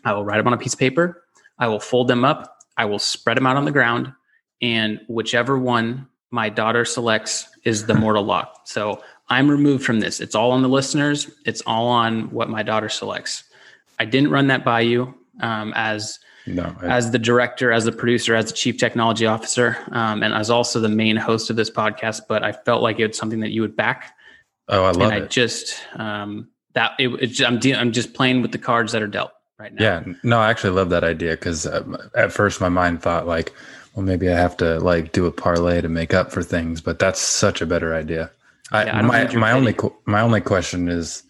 I 0.05 0.13
will 0.13 0.23
write 0.23 0.37
them 0.37 0.47
on 0.47 0.53
a 0.53 0.57
piece 0.57 0.73
of 0.73 0.79
paper, 0.79 1.23
I 1.59 1.67
will 1.67 1.81
fold 1.81 2.07
them 2.07 2.23
up, 2.23 2.56
I 2.77 2.85
will 2.85 2.99
spread 2.99 3.37
them 3.37 3.47
out 3.47 3.57
on 3.57 3.65
the 3.65 3.71
ground, 3.71 4.13
and 4.61 4.99
whichever 5.07 5.57
one 5.57 6.07
my 6.31 6.49
daughter 6.49 6.85
selects 6.85 7.47
is 7.63 7.85
the 7.85 7.93
mortal 7.95 8.23
lock. 8.23 8.61
So 8.65 9.01
I'm 9.29 9.49
removed 9.49 9.83
from 9.85 9.99
this. 9.99 10.19
It's 10.19 10.35
all 10.35 10.51
on 10.51 10.61
the 10.61 10.69
listeners. 10.69 11.29
It's 11.45 11.61
all 11.61 11.87
on 11.87 12.29
what 12.31 12.49
my 12.49 12.63
daughter 12.63 12.89
selects. 12.89 13.43
I 13.99 14.05
didn't 14.05 14.29
run 14.31 14.47
that 14.47 14.63
by 14.65 14.81
you 14.81 15.15
um, 15.41 15.73
as 15.75 16.19
No. 16.45 16.75
I- 16.81 16.85
as 16.87 17.11
the 17.11 17.19
director, 17.19 17.71
as 17.71 17.85
the 17.85 17.91
producer, 17.91 18.35
as 18.35 18.45
the 18.45 18.53
chief 18.53 18.77
technology 18.77 19.25
officer, 19.25 19.77
um, 19.91 20.21
and 20.21 20.33
as 20.33 20.49
also 20.49 20.79
the 20.79 20.89
main 20.89 21.15
host 21.15 21.49
of 21.49 21.55
this 21.55 21.69
podcast. 21.71 22.21
But 22.27 22.43
I 22.43 22.51
felt 22.51 22.81
like 22.83 22.99
it 22.99 23.07
was 23.07 23.17
something 23.17 23.39
that 23.39 23.51
you 23.51 23.61
would 23.61 23.75
back, 23.75 24.13
oh, 24.69 24.83
I 24.83 24.91
love 24.91 25.01
and 25.01 25.13
I 25.13 25.17
it. 25.25 25.29
just 25.29 25.81
um, 25.95 26.49
that 26.73 26.91
it, 26.99 27.07
it, 27.07 27.41
I'm 27.41 27.57
de- 27.59 27.73
I'm 27.75 27.91
just 27.91 28.13
playing 28.13 28.41
with 28.41 28.51
the 28.51 28.57
cards 28.59 28.91
that 28.91 29.01
are 29.01 29.07
dealt 29.07 29.31
right 29.59 29.73
now. 29.73 29.83
Yeah, 29.83 30.13
no, 30.23 30.39
I 30.39 30.49
actually 30.49 30.71
love 30.71 30.89
that 30.89 31.03
idea 31.03 31.31
because 31.31 31.65
uh, 31.65 31.83
at 32.15 32.31
first 32.31 32.61
my 32.61 32.69
mind 32.69 33.01
thought 33.01 33.27
like, 33.27 33.53
well, 33.95 34.05
maybe 34.05 34.29
I 34.29 34.35
have 34.37 34.57
to 34.57 34.79
like 34.79 35.11
do 35.11 35.25
a 35.25 35.31
parlay 35.31 35.81
to 35.81 35.89
make 35.89 36.13
up 36.13 36.31
for 36.31 36.43
things, 36.43 36.81
but 36.81 36.99
that's 36.99 37.19
such 37.19 37.61
a 37.61 37.65
better 37.65 37.93
idea. 37.95 38.31
I, 38.71 38.85
Yeah, 38.85 38.97
I 38.97 39.01
my 39.01 39.35
my 39.35 39.51
only 39.51 39.75
my 40.05 40.21
only 40.21 40.41
question 40.41 40.89
is, 40.89 41.23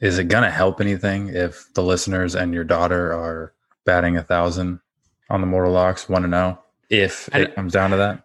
is 0.00 0.18
it 0.18 0.24
gonna 0.28 0.50
help 0.50 0.80
anything 0.80 1.28
if 1.28 1.72
the 1.74 1.82
listeners 1.82 2.34
and 2.34 2.52
your 2.54 2.64
daughter 2.64 3.12
are 3.12 3.52
batting 3.84 4.16
a 4.16 4.22
thousand 4.22 4.80
on 5.30 5.40
the 5.40 5.46
mortal 5.46 5.72
locks, 5.72 6.08
one 6.08 6.22
to 6.22 6.28
oh, 6.28 6.30
know 6.30 6.58
if 6.90 7.28
I 7.32 7.40
it 7.40 7.54
comes 7.54 7.72
down 7.72 7.90
to 7.90 7.96
that? 7.96 8.22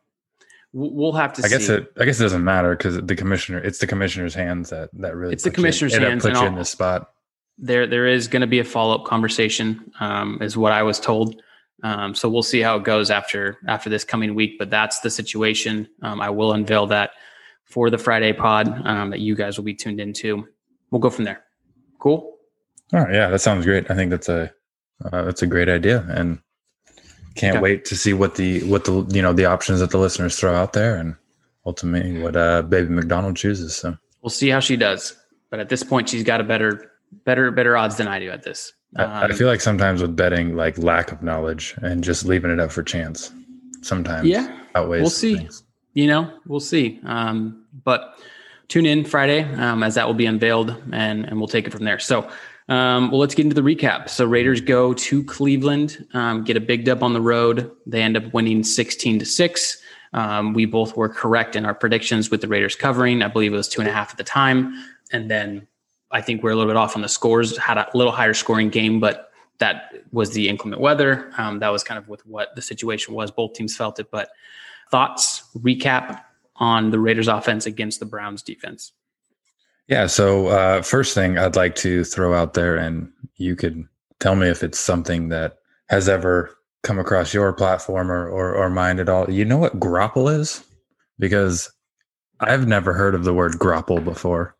We'll 0.74 1.12
have 1.14 1.34
to. 1.34 1.44
I 1.44 1.50
guess 1.50 1.68
it 1.68 1.92
I 2.00 2.06
guess 2.06 2.20
it 2.20 2.24
doesn't 2.24 2.44
matter 2.44 2.76
because 2.76 3.02
the 3.02 3.16
commissioner 3.16 3.60
it's 3.60 3.80
the 3.80 3.88
commissioner's 3.88 4.34
hands 4.34 4.70
that 4.70 4.90
that 4.94 5.16
really 5.16 5.34
It's 5.34 5.44
the 5.44 5.50
puts 5.50 5.58
you- 5.58 5.64
commissioner's 5.64 5.94
it 5.96 6.02
hands 6.02 6.24
puts 6.24 6.38
and 6.38 6.44
you 6.44 6.48
in 6.48 6.56
this 6.56 6.70
spot. 6.70 7.10
There 7.58 7.86
there 7.88 8.08
is 8.08 8.28
going 8.28 8.42
to 8.42 8.48
be 8.48 8.60
a 8.60 8.64
follow 8.64 8.96
up 8.96 9.06
conversation, 9.06 9.92
um, 10.00 10.40
is 10.42 10.58
what 10.58 10.72
I 10.72 10.84
was 10.84 11.00
told. 11.00 11.42
Um, 11.84 12.14
so 12.14 12.30
we'll 12.30 12.44
see 12.44 12.60
how 12.62 12.78
it 12.78 12.84
goes 12.84 13.10
after 13.10 13.58
after 13.68 13.90
this 13.90 14.04
coming 14.04 14.36
week. 14.36 14.58
But 14.60 14.70
that's 14.70 15.00
the 15.00 15.10
situation. 15.10 15.88
Um, 16.02 16.22
I 16.22 16.30
will 16.30 16.54
unveil 16.54 16.88
that 16.88 17.12
for 17.66 17.90
the 17.90 17.98
Friday 17.98 18.34
pod 18.34 18.68
um, 18.86 19.10
that 19.12 19.20
you 19.20 19.36
guys 19.36 19.58
will 19.58 19.64
be 19.66 19.74
tuned 19.74 20.00
into. 20.00 20.48
We'll 20.92 21.00
go 21.02 21.10
from 21.10 21.26
there. 21.26 21.44
Cool. 22.00 22.38
All 22.94 23.00
right. 23.00 23.14
Yeah, 23.14 23.30
that 23.30 23.40
sounds 23.40 23.66
great. 23.66 23.90
I 23.90 23.96
think 23.96 24.12
that's 24.12 24.30
a 24.30 24.52
uh, 25.06 25.24
that's 25.24 25.42
a 25.42 25.48
great 25.48 25.70
idea, 25.70 26.06
and 26.10 26.40
can't 27.36 27.56
Okay. 27.58 27.64
wait 27.64 27.86
to 27.86 27.96
see 27.96 28.14
what 28.14 28.36
the 28.36 28.62
what 28.64 28.86
the 28.86 29.06
you 29.10 29.22
know 29.22 29.34
the 29.34 29.46
options 29.46 29.80
that 29.80 29.90
the 29.92 29.98
listeners 29.98 30.38
throw 30.38 30.54
out 30.54 30.74
there, 30.74 30.96
and 30.96 31.16
ultimately 31.66 32.22
what 32.22 32.36
uh, 32.36 32.62
Baby 32.64 32.90
McDonald 32.90 33.38
chooses. 33.38 33.76
So 33.76 33.98
We'll 34.22 34.30
see 34.30 34.50
how 34.50 34.60
she 34.60 34.76
does. 34.78 35.16
But 35.50 35.60
at 35.60 35.70
this 35.70 35.84
point, 35.84 36.10
she's 36.10 36.24
got 36.24 36.40
a 36.42 36.44
better 36.44 36.91
better 37.26 37.52
better 37.52 37.78
odds 37.78 37.98
than 37.98 38.08
I 38.08 38.20
do 38.20 38.30
at 38.30 38.44
this. 38.44 38.74
I, 38.98 39.04
I 39.04 39.24
Um, 39.26 39.34
feel 39.34 39.48
like 39.48 39.62
sometimes 39.62 40.02
with 40.02 40.16
betting, 40.16 40.56
like 40.56 40.78
lack 40.78 41.12
of 41.12 41.24
knowledge 41.24 41.76
and 41.82 42.04
just 42.04 42.26
leaving 42.26 42.52
it 42.52 42.60
up 42.60 42.72
for 42.72 42.84
chance, 42.84 43.32
sometimes 43.82 44.28
Yeah. 44.28 44.48
outweighs. 44.76 45.02
We'll 45.02 45.10
see. 45.10 45.38
things. 45.38 45.64
you 45.94 46.08
know, 46.08 46.32
we'll 46.48 46.60
see. 46.62 47.00
Um, 47.06 47.66
but 47.84 48.16
tune 48.70 48.86
in 48.86 49.04
Friday 49.06 49.44
um, 49.56 49.84
as 49.84 49.96
that 49.96 50.08
will 50.08 50.14
be 50.14 50.26
unveiled, 50.26 50.76
and 50.92 51.26
and 51.26 51.38
we'll 51.38 51.48
take 51.48 51.68
it 51.68 51.72
from 51.72 51.84
there. 51.86 52.00
So, 52.00 52.30
um, 52.70 53.12
well, 53.12 53.20
let's 53.20 53.36
get 53.36 53.46
into 53.46 53.56
the 53.62 53.62
recap. 53.76 54.08
So 54.10 54.26
Raiders 54.26 54.62
go 54.62 54.94
to 54.94 55.24
Cleveland, 55.26 56.06
um, 56.14 56.44
get 56.44 56.56
a 56.58 56.62
big 56.62 56.86
dub 56.86 57.04
on 57.04 57.14
the 57.14 57.22
road. 57.22 57.70
They 57.86 58.02
end 58.02 58.16
up 58.18 58.34
winning 58.34 58.64
sixteen 58.64 59.20
to 59.20 59.26
six. 59.26 59.78
Um, 60.14 60.54
we 60.54 60.66
both 60.66 60.98
were 60.98 61.08
correct 61.08 61.56
in 61.56 61.66
our 61.66 61.74
predictions 61.74 62.30
with 62.30 62.42
the 62.42 62.48
Raiders 62.50 62.76
covering. 62.76 63.22
I 63.22 63.28
believe 63.30 63.54
it 63.54 63.58
was 63.58 63.70
two 63.70 63.80
and 63.82 63.90
a 63.90 63.94
half 63.94 64.12
at 64.12 64.18
the 64.18 64.24
time, 64.26 64.74
and 65.14 65.30
then 65.32 65.68
I 66.12 66.22
think 66.22 66.44
we're 66.44 66.52
a 66.52 66.56
little 66.56 66.70
bit 66.70 66.78
off 66.78 66.96
on 66.96 67.02
the 67.02 67.10
scores. 67.10 67.58
Had 67.58 67.78
a 67.78 67.88
little 67.94 68.12
higher 68.12 68.34
scoring 68.34 68.70
game, 68.70 69.00
but 69.00 69.32
that 69.60 69.94
was 70.12 70.32
the 70.32 70.50
inclement 70.50 70.82
weather. 70.82 71.32
Um, 71.38 71.60
that 71.60 71.70
was 71.70 71.84
kind 71.84 71.98
of 71.98 72.10
with 72.10 72.26
what 72.26 72.56
the 72.56 72.62
situation 72.62 73.14
was. 73.14 73.32
Both 73.32 73.54
teams 73.54 73.76
felt 73.76 74.00
it, 74.00 74.10
but 74.12 74.30
thoughts 74.90 75.44
recap 75.58 76.22
on 76.58 76.92
the 76.92 77.00
Raiders 77.00 77.28
offense 77.28 77.66
against 77.66 78.00
the 78.00 78.06
Browns 78.06 78.42
defense. 78.42 78.92
Yeah. 79.88 80.08
So 80.08 80.48
uh, 80.48 80.82
first 80.82 81.14
thing 81.14 81.38
I'd 81.38 81.56
like 81.56 81.76
to 81.78 82.04
throw 82.04 82.34
out 82.34 82.54
there, 82.54 82.76
and 82.76 83.12
you 83.36 83.56
could 83.56 83.84
tell 84.20 84.36
me 84.36 84.48
if 84.48 84.64
it's 84.64 84.80
something 84.80 85.30
that 85.30 85.58
has 85.90 86.08
ever 86.08 86.56
come 86.84 86.98
across 86.98 87.34
your 87.34 87.52
platform 87.54 88.12
or 88.12 88.28
or, 88.28 88.56
or 88.56 88.70
mine 88.70 89.00
at 89.00 89.10
all. 89.10 89.30
You 89.30 89.46
know 89.46 89.58
what 89.58 89.80
grapple 89.80 90.30
is? 90.30 90.64
Because 91.20 91.72
I've 92.40 92.68
never 92.68 92.94
heard 92.94 93.16
of 93.16 93.24
the 93.24 93.34
word 93.34 93.60
grapple 93.60 94.00
before. 94.00 94.56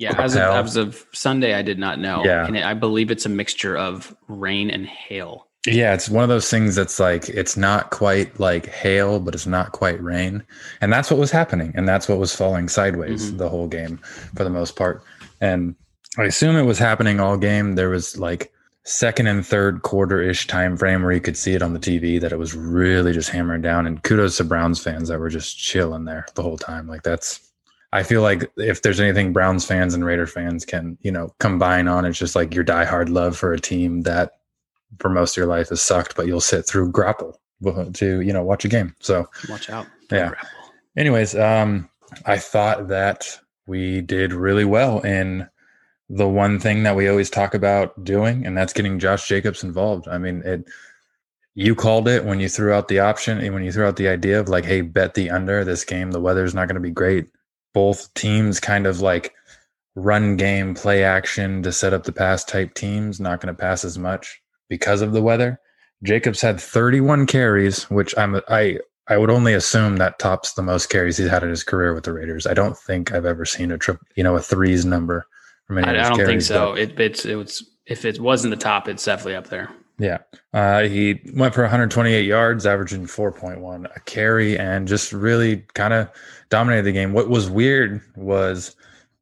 Yeah, 0.00 0.14
as 0.18 0.34
of, 0.34 0.40
as 0.42 0.76
of 0.76 1.04
Sunday, 1.12 1.54
I 1.54 1.60
did 1.62 1.78
not 1.78 1.98
know. 1.98 2.24
Yeah. 2.24 2.46
and 2.46 2.56
I 2.58 2.72
believe 2.74 3.10
it's 3.10 3.26
a 3.26 3.28
mixture 3.28 3.76
of 3.76 4.16
rain 4.28 4.70
and 4.70 4.86
hail. 4.86 5.46
Yeah, 5.66 5.92
it's 5.92 6.08
one 6.08 6.22
of 6.22 6.30
those 6.30 6.48
things 6.48 6.74
that's 6.74 6.98
like 6.98 7.28
it's 7.28 7.54
not 7.54 7.90
quite 7.90 8.40
like 8.40 8.64
hail, 8.66 9.20
but 9.20 9.34
it's 9.34 9.46
not 9.46 9.72
quite 9.72 10.02
rain. 10.02 10.42
And 10.80 10.90
that's 10.90 11.10
what 11.10 11.20
was 11.20 11.30
happening. 11.30 11.72
And 11.74 11.86
that's 11.86 12.08
what 12.08 12.18
was 12.18 12.34
falling 12.34 12.68
sideways 12.70 13.30
Mhm. 13.30 13.36
the 13.38 13.48
whole 13.50 13.68
game 13.68 13.98
for 14.34 14.42
the 14.42 14.48
most 14.48 14.74
part. 14.74 15.02
And 15.42 15.74
I 16.16 16.24
assume 16.24 16.56
it 16.56 16.62
was 16.64 16.78
happening 16.78 17.20
all 17.20 17.36
game. 17.36 17.74
There 17.74 17.90
was 17.90 18.16
like 18.18 18.50
second 18.84 19.26
and 19.26 19.46
third 19.46 19.82
quarter 19.82 20.22
ish 20.22 20.46
time 20.46 20.78
frame 20.78 21.02
where 21.02 21.12
you 21.12 21.20
could 21.20 21.36
see 21.36 21.52
it 21.52 21.60
on 21.62 21.74
the 21.74 21.78
TV 21.78 22.18
that 22.22 22.32
it 22.32 22.38
was 22.38 22.54
really 22.56 23.12
just 23.12 23.28
hammering 23.28 23.60
down. 23.60 23.86
And 23.86 24.02
kudos 24.02 24.38
to 24.38 24.44
Browns 24.44 24.82
fans 24.82 25.08
that 25.08 25.20
were 25.20 25.28
just 25.28 25.58
chilling 25.58 26.06
there 26.06 26.24
the 26.36 26.42
whole 26.42 26.56
time. 26.56 26.88
Like 26.88 27.02
that's 27.02 27.38
I 27.92 28.02
feel 28.04 28.22
like 28.22 28.50
if 28.56 28.82
there's 28.82 29.00
anything 29.00 29.32
Browns 29.32 29.64
fans 29.64 29.94
and 29.94 30.04
Raider 30.04 30.26
fans 30.26 30.64
can, 30.64 30.96
you 31.00 31.10
know, 31.10 31.34
combine 31.40 31.88
on, 31.88 32.04
it's 32.04 32.18
just 32.18 32.36
like 32.36 32.54
your 32.54 32.64
diehard 32.64 33.08
love 33.08 33.36
for 33.36 33.52
a 33.52 33.60
team 33.60 34.02
that 34.02 34.32
for 34.98 35.08
most 35.08 35.32
of 35.32 35.36
your 35.38 35.46
life 35.46 35.70
has 35.70 35.82
sucked, 35.82 36.14
but 36.14 36.26
you'll 36.26 36.40
sit 36.40 36.66
through 36.66 36.92
grapple 36.92 37.40
to, 37.92 38.20
you 38.20 38.32
know, 38.32 38.42
watch 38.42 38.64
a 38.64 38.68
game. 38.68 38.94
So 39.00 39.28
Watch 39.48 39.70
out. 39.70 39.86
Yeah. 40.10 40.32
anyways, 40.96 41.34
um, 41.34 41.88
I 42.26 42.38
thought 42.38 42.88
that 42.88 43.38
we 43.66 44.00
did 44.00 44.32
really 44.32 44.64
well 44.64 45.00
in 45.00 45.48
the 46.08 46.28
one 46.28 46.58
thing 46.58 46.82
that 46.82 46.96
we 46.96 47.08
always 47.08 47.30
talk 47.30 47.54
about 47.54 48.04
doing, 48.04 48.44
and 48.44 48.56
that's 48.56 48.72
getting 48.72 48.98
Josh 48.98 49.28
Jacobs 49.28 49.62
involved. 49.62 50.08
I 50.08 50.18
mean, 50.18 50.42
it 50.44 50.68
you 51.54 51.74
called 51.74 52.08
it 52.08 52.24
when 52.24 52.40
you 52.40 52.48
threw 52.48 52.72
out 52.72 52.88
the 52.88 53.00
option 53.00 53.38
and 53.38 53.52
when 53.52 53.64
you 53.64 53.72
threw 53.72 53.86
out 53.86 53.96
the 53.96 54.08
idea 54.08 54.38
of 54.38 54.48
like, 54.48 54.64
hey, 54.64 54.80
bet 54.80 55.14
the 55.14 55.30
under 55.30 55.64
this 55.64 55.84
game, 55.84 56.10
the 56.10 56.20
weather's 56.20 56.54
not 56.54 56.68
going 56.68 56.74
to 56.74 56.80
be 56.80 56.90
great. 56.90 57.26
Both 57.72 58.12
teams 58.14 58.60
kind 58.60 58.86
of 58.86 59.00
like 59.00 59.32
run 59.94 60.36
game, 60.36 60.74
play 60.74 61.04
action 61.04 61.62
to 61.62 61.72
set 61.72 61.92
up 61.92 62.04
the 62.04 62.12
pass 62.12 62.44
type 62.44 62.74
teams, 62.74 63.20
not 63.20 63.40
going 63.40 63.54
to 63.54 63.60
pass 63.60 63.84
as 63.84 63.98
much 63.98 64.40
because 64.68 65.02
of 65.02 65.12
the 65.12 65.22
weather. 65.22 65.60
Jacobs 66.02 66.40
had 66.40 66.60
31 66.60 67.26
carries, 67.26 67.84
which 67.90 68.16
I'm 68.16 68.40
I 68.48 68.78
I 69.08 69.18
would 69.18 69.30
only 69.30 69.54
assume 69.54 69.96
that 69.96 70.18
tops 70.18 70.52
the 70.52 70.62
most 70.62 70.88
carries 70.88 71.16
he's 71.16 71.28
had 71.28 71.42
in 71.42 71.50
his 71.50 71.64
career 71.64 71.94
with 71.94 72.04
the 72.04 72.12
Raiders. 72.12 72.46
I 72.46 72.54
don't 72.54 72.76
think 72.76 73.12
I've 73.12 73.26
ever 73.26 73.44
seen 73.44 73.72
a 73.72 73.78
trip, 73.78 73.98
you 74.16 74.22
know, 74.22 74.36
a 74.36 74.40
threes 74.40 74.84
number 74.84 75.26
from 75.66 75.78
any 75.78 75.98
I, 75.98 76.06
I 76.06 76.08
don't 76.08 76.24
think 76.24 76.42
so. 76.42 76.74
It, 76.74 76.98
it's 76.98 77.24
it 77.24 77.34
was 77.34 77.68
if 77.86 78.04
it 78.04 78.20
wasn't 78.20 78.52
the 78.52 78.56
top, 78.56 78.88
it's 78.88 79.04
definitely 79.04 79.34
up 79.34 79.48
there. 79.48 79.68
Yeah. 80.00 80.18
Uh, 80.54 80.84
he 80.84 81.20
went 81.34 81.54
for 81.54 81.60
128 81.60 82.24
yards, 82.24 82.64
averaging 82.64 83.06
4.1 83.06 83.94
a 83.94 84.00
carry, 84.00 84.58
and 84.58 84.88
just 84.88 85.12
really 85.12 85.58
kind 85.74 85.92
of 85.92 86.08
dominated 86.48 86.84
the 86.84 86.92
game. 86.92 87.12
What 87.12 87.28
was 87.28 87.50
weird 87.50 88.00
was 88.16 88.74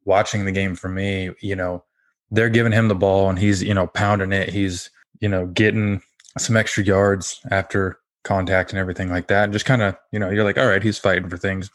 watching 0.05 0.45
the 0.45 0.53
game 0.53 0.75
for 0.75 0.87
me, 0.87 1.31
you 1.41 1.55
know, 1.55 1.83
they're 2.31 2.49
giving 2.49 2.71
him 2.71 2.87
the 2.87 2.95
ball 2.95 3.29
and 3.29 3.37
he's, 3.37 3.61
you 3.61 3.73
know, 3.73 3.87
pounding 3.87 4.31
it. 4.31 4.49
He's, 4.49 4.89
you 5.19 5.27
know, 5.27 5.47
getting 5.47 6.01
some 6.37 6.55
extra 6.55 6.83
yards 6.83 7.41
after 7.51 7.99
contact 8.23 8.71
and 8.71 8.79
everything 8.79 9.09
like 9.09 9.27
that. 9.27 9.45
And 9.45 9.53
just 9.53 9.65
kind 9.65 9.81
of, 9.81 9.97
you 10.13 10.19
know, 10.19 10.29
you're 10.29 10.45
like, 10.45 10.57
all 10.57 10.67
right, 10.67 10.83
he's 10.83 10.97
fighting 10.97 11.29
for 11.29 11.37
things. 11.37 11.69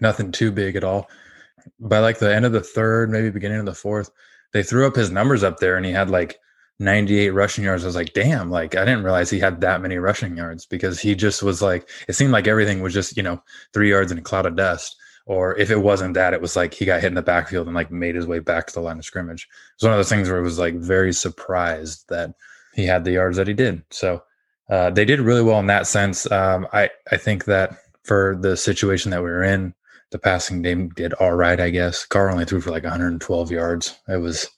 Nothing 0.00 0.32
too 0.32 0.52
big 0.52 0.76
at 0.76 0.84
all. 0.84 1.08
By 1.78 2.00
like 2.00 2.18
the 2.18 2.34
end 2.34 2.44
of 2.44 2.52
the 2.52 2.60
third, 2.60 3.08
maybe 3.08 3.30
beginning 3.30 3.60
of 3.60 3.66
the 3.66 3.74
fourth, 3.74 4.10
they 4.52 4.62
threw 4.62 4.86
up 4.86 4.96
his 4.96 5.10
numbers 5.10 5.42
up 5.42 5.60
there 5.60 5.76
and 5.76 5.86
he 5.86 5.92
had 5.92 6.10
like 6.10 6.38
98 6.80 7.30
rushing 7.30 7.64
yards. 7.64 7.84
I 7.84 7.86
was 7.86 7.94
like, 7.94 8.14
damn, 8.14 8.50
like 8.50 8.74
I 8.74 8.84
didn't 8.84 9.04
realize 9.04 9.30
he 9.30 9.38
had 9.38 9.60
that 9.60 9.82
many 9.82 9.98
rushing 9.98 10.36
yards 10.36 10.64
because 10.66 10.98
he 10.98 11.14
just 11.14 11.42
was 11.42 11.60
like, 11.60 11.88
it 12.08 12.14
seemed 12.14 12.32
like 12.32 12.48
everything 12.48 12.80
was 12.80 12.94
just, 12.94 13.16
you 13.16 13.22
know, 13.22 13.42
three 13.72 13.90
yards 13.90 14.10
in 14.10 14.18
a 14.18 14.22
cloud 14.22 14.46
of 14.46 14.56
dust. 14.56 14.96
Or 15.26 15.56
if 15.58 15.70
it 15.70 15.76
wasn't 15.76 16.14
that, 16.14 16.32
it 16.32 16.40
was 16.40 16.56
like 16.56 16.72
he 16.74 16.86
got 16.86 17.02
hit 17.02 17.08
in 17.08 17.14
the 17.14 17.22
backfield 17.22 17.66
and 17.66 17.76
like 17.76 17.92
made 17.92 18.14
his 18.14 18.26
way 18.26 18.38
back 18.38 18.66
to 18.66 18.72
the 18.72 18.80
line 18.80 18.98
of 18.98 19.04
scrimmage. 19.04 19.42
It 19.42 19.82
was 19.82 19.88
one 19.88 19.92
of 19.92 19.98
those 19.98 20.08
things 20.08 20.28
where 20.28 20.38
it 20.38 20.42
was 20.42 20.58
like 20.58 20.74
very 20.74 21.12
surprised 21.12 22.08
that 22.08 22.34
he 22.74 22.86
had 22.86 23.04
the 23.04 23.12
yards 23.12 23.36
that 23.36 23.46
he 23.46 23.54
did. 23.54 23.84
So 23.90 24.22
uh, 24.70 24.90
they 24.90 25.04
did 25.04 25.20
really 25.20 25.42
well 25.42 25.60
in 25.60 25.66
that 25.66 25.86
sense. 25.86 26.30
Um, 26.32 26.66
I, 26.72 26.90
I 27.12 27.18
think 27.18 27.44
that 27.44 27.76
for 28.04 28.38
the 28.40 28.56
situation 28.56 29.10
that 29.10 29.22
we 29.22 29.28
were 29.28 29.44
in, 29.44 29.74
the 30.10 30.18
passing 30.18 30.62
game 30.62 30.88
did 30.90 31.12
all 31.14 31.34
right, 31.34 31.60
I 31.60 31.70
guess. 31.70 32.06
Carr 32.06 32.30
only 32.30 32.44
threw 32.46 32.60
for 32.60 32.70
like 32.70 32.84
112 32.84 33.50
yards. 33.50 33.96
It 34.08 34.16
was 34.16 34.48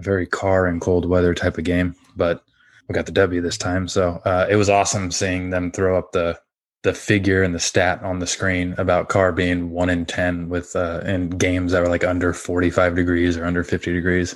very 0.00 0.26
car 0.26 0.66
and 0.66 0.80
cold 0.80 1.08
weather 1.08 1.34
type 1.34 1.58
of 1.58 1.64
game, 1.64 1.94
but 2.16 2.44
we 2.88 2.94
got 2.94 3.06
the 3.06 3.12
W 3.12 3.40
this 3.40 3.58
time. 3.58 3.88
So 3.88 4.20
uh, 4.24 4.46
it 4.50 4.56
was 4.56 4.68
awesome 4.68 5.10
seeing 5.10 5.50
them 5.50 5.70
throw 5.70 5.98
up 5.98 6.12
the 6.12 6.38
the 6.82 6.92
figure 6.92 7.44
and 7.44 7.54
the 7.54 7.60
stat 7.60 8.02
on 8.02 8.18
the 8.18 8.26
screen 8.26 8.74
about 8.76 9.08
Carr 9.08 9.30
being 9.30 9.70
one 9.70 9.88
in 9.88 10.04
ten 10.04 10.48
with 10.48 10.74
uh, 10.74 11.00
in 11.04 11.30
games 11.30 11.72
that 11.72 11.80
were 11.80 11.88
like 11.88 12.04
under 12.04 12.32
45 12.32 12.96
degrees 12.96 13.36
or 13.36 13.44
under 13.44 13.62
50 13.62 13.92
degrees. 13.92 14.34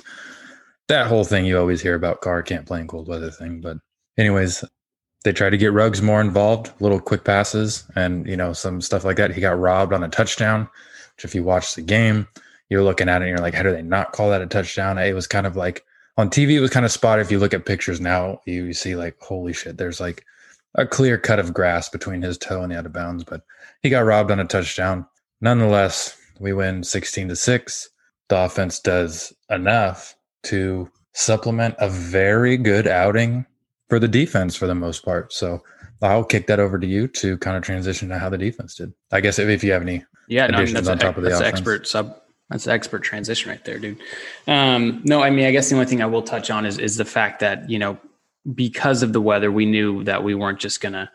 That 0.87 1.07
whole 1.07 1.25
thing 1.25 1.45
you 1.45 1.59
always 1.59 1.81
hear 1.81 1.95
about 1.95 2.21
Carr 2.21 2.41
can't 2.43 2.65
play 2.65 2.79
in 2.79 2.87
cold 2.87 3.09
weather 3.09 3.29
thing. 3.29 3.59
But 3.59 3.77
anyways, 4.17 4.63
they 5.25 5.33
tried 5.33 5.49
to 5.49 5.57
get 5.57 5.73
Ruggs 5.73 6.01
more 6.01 6.21
involved, 6.21 6.71
little 6.79 7.01
quick 7.01 7.25
passes 7.25 7.83
and 7.95 8.25
you 8.25 8.37
know 8.37 8.53
some 8.53 8.79
stuff 8.79 9.03
like 9.03 9.17
that. 9.17 9.33
He 9.33 9.41
got 9.41 9.59
robbed 9.59 9.91
on 9.91 10.03
a 10.03 10.09
touchdown, 10.09 10.69
which 11.15 11.25
if 11.25 11.35
you 11.35 11.43
watch 11.43 11.75
the 11.75 11.81
game, 11.81 12.27
you're 12.69 12.83
looking 12.83 13.09
at 13.09 13.21
it 13.21 13.25
and 13.25 13.29
you're 13.29 13.43
like, 13.43 13.53
how 13.53 13.63
do 13.63 13.71
they 13.71 13.81
not 13.81 14.11
call 14.11 14.29
that 14.29 14.41
a 14.41 14.47
touchdown? 14.47 14.97
It 14.97 15.13
was 15.13 15.27
kind 15.27 15.47
of 15.47 15.55
like 15.55 15.85
on 16.17 16.29
TV, 16.29 16.51
it 16.51 16.59
was 16.59 16.71
kind 16.71 16.85
of 16.85 16.91
spotted. 16.91 17.21
If 17.21 17.31
you 17.31 17.39
look 17.39 17.53
at 17.53 17.65
pictures 17.65 18.01
now, 18.01 18.41
you 18.45 18.73
see 18.73 18.95
like, 18.95 19.15
holy 19.21 19.53
shit, 19.53 19.77
there's 19.77 19.99
like 19.99 20.23
a 20.75 20.85
clear 20.85 21.17
cut 21.17 21.39
of 21.39 21.53
grass 21.53 21.89
between 21.89 22.21
his 22.21 22.37
toe 22.37 22.61
and 22.61 22.71
the 22.71 22.77
out 22.77 22.85
of 22.85 22.93
bounds. 22.93 23.23
But 23.23 23.41
he 23.81 23.89
got 23.89 24.05
robbed 24.05 24.31
on 24.31 24.39
a 24.39 24.45
touchdown. 24.45 25.05
Nonetheless, 25.41 26.17
we 26.39 26.53
win 26.53 26.83
16 26.83 27.29
to 27.29 27.35
6. 27.35 27.89
The 28.29 28.37
offense 28.37 28.79
does 28.79 29.33
enough 29.49 30.15
to 30.43 30.89
supplement 31.13 31.75
a 31.79 31.89
very 31.89 32.57
good 32.57 32.87
outing 32.87 33.45
for 33.89 33.99
the 33.99 34.07
defense 34.07 34.55
for 34.55 34.67
the 34.67 34.75
most 34.75 35.05
part. 35.05 35.31
So 35.31 35.63
I'll 36.01 36.23
kick 36.23 36.47
that 36.47 36.59
over 36.59 36.77
to 36.77 36.85
you 36.85 37.07
to 37.09 37.37
kind 37.37 37.57
of 37.57 37.63
transition 37.63 38.09
to 38.09 38.19
how 38.19 38.29
the 38.29 38.37
defense 38.37 38.75
did. 38.75 38.93
I 39.11 39.21
guess 39.21 39.39
if, 39.39 39.47
if 39.49 39.63
you 39.63 39.71
have 39.71 39.81
any 39.81 40.03
Yeah, 40.27 40.47
no, 40.47 40.59
I 40.59 40.65
mean, 40.65 40.73
that's, 40.73 40.87
on 40.87 40.97
a, 40.97 40.99
top 40.99 41.17
of 41.17 41.23
the 41.23 41.29
that's 41.29 41.41
expert 41.41 41.87
sub. 41.87 42.19
That's 42.49 42.67
expert 42.67 42.99
transition 42.99 43.51
right 43.51 43.63
there, 43.65 43.77
dude. 43.77 43.99
Um, 44.47 45.01
no, 45.03 45.21
I 45.21 45.29
mean, 45.29 45.45
I 45.45 45.51
guess 45.51 45.69
the 45.69 45.75
only 45.75 45.87
thing 45.87 46.01
I 46.01 46.05
will 46.05 46.21
touch 46.21 46.49
on 46.49 46.65
is 46.65 46.77
is 46.77 46.95
the 46.95 47.05
fact 47.05 47.39
that 47.41 47.69
you 47.69 47.79
know 47.79 47.97
because 48.55 49.03
of 49.03 49.11
the 49.11 49.21
weather, 49.21 49.51
we 49.51 49.65
knew 49.65 50.03
that 50.05 50.23
we 50.23 50.33
weren't 50.33 50.59
just 50.59 50.79
gonna 50.79 51.11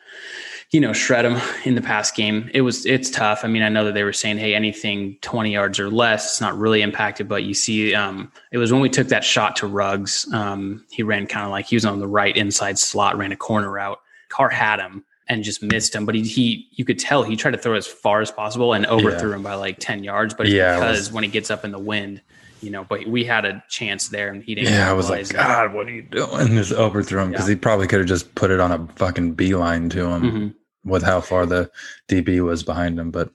you 0.72 0.80
know, 0.80 0.94
shred 0.94 1.24
them 1.24 1.40
in 1.64 1.74
the 1.74 1.82
past 1.82 2.16
game. 2.16 2.50
It 2.52 2.62
was 2.62 2.84
it's 2.86 3.10
tough. 3.10 3.44
I 3.44 3.48
mean, 3.48 3.62
I 3.62 3.68
know 3.68 3.84
that 3.84 3.94
they 3.94 4.02
were 4.02 4.12
saying, 4.12 4.38
hey, 4.38 4.54
anything 4.54 5.18
20 5.20 5.52
yards 5.52 5.78
or 5.78 5.90
less, 5.90 6.24
it's 6.24 6.40
not 6.40 6.58
really 6.58 6.82
impacted. 6.82 7.28
But 7.28 7.44
you 7.44 7.54
see, 7.54 7.94
um, 7.94 8.32
it 8.50 8.58
was 8.58 8.72
when 8.72 8.80
we 8.80 8.88
took 8.88 9.08
that 9.08 9.22
shot 9.22 9.56
to 9.56 9.66
Ruggs. 9.66 10.26
Um, 10.32 10.84
he 10.90 11.02
ran 11.02 11.26
kind 11.26 11.44
of 11.44 11.50
like 11.50 11.66
he 11.66 11.76
was 11.76 11.84
on 11.84 12.00
the 12.00 12.08
right 12.08 12.36
inside 12.36 12.78
slot, 12.78 13.16
ran 13.16 13.32
a 13.32 13.36
corner 13.36 13.70
route. 13.70 14.00
Carr 14.30 14.48
had 14.48 14.80
him 14.80 15.04
and 15.32 15.42
just 15.44 15.62
missed 15.62 15.94
him. 15.94 16.04
But 16.06 16.14
he, 16.14 16.22
he 16.22 16.68
you 16.72 16.84
could 16.84 16.98
tell 16.98 17.22
he 17.22 17.36
tried 17.36 17.52
to 17.52 17.58
throw 17.58 17.74
as 17.74 17.86
far 17.86 18.20
as 18.20 18.30
possible 18.30 18.72
and 18.72 18.86
overthrew 18.86 19.30
Yeah. 19.30 19.36
him 19.36 19.42
by 19.42 19.54
like 19.54 19.78
10 19.78 20.04
yards. 20.04 20.34
But 20.34 20.48
Yeah, 20.48 20.76
because 20.76 20.98
was- 20.98 21.12
when 21.12 21.24
he 21.24 21.30
gets 21.30 21.50
up 21.50 21.64
in 21.64 21.72
the 21.72 21.78
wind, 21.78 22.20
you 22.60 22.70
know, 22.70 22.84
but 22.84 23.06
we 23.06 23.24
had 23.24 23.44
a 23.44 23.62
chance 23.68 24.08
there 24.08 24.28
and 24.28 24.42
he 24.44 24.54
didn't. 24.54 24.72
Yeah, 24.72 24.88
I 24.88 24.92
was 24.92 25.10
like. 25.10 25.28
God, 25.30 25.74
what 25.74 25.86
are 25.88 25.90
you 25.90 26.02
doing? 26.02 26.48
Just 26.48 26.72
overthrew 26.72 27.20
him 27.22 27.30
because 27.32 27.46
Yeah. 27.48 27.54
he 27.54 27.56
probably 27.56 27.86
could 27.88 27.98
have 27.98 28.08
just 28.08 28.34
put 28.36 28.50
it 28.52 28.60
on 28.60 28.70
a 28.70 28.86
fucking 28.96 29.32
beeline 29.34 29.88
to 29.90 30.06
him 30.06 30.22
Mhm. 30.22 30.54
with 30.84 31.02
how 31.02 31.20
far 31.20 31.44
the 31.46 31.70
DB 32.08 32.40
was 32.40 32.62
behind 32.62 32.98
him. 33.00 33.10
But 33.10 33.30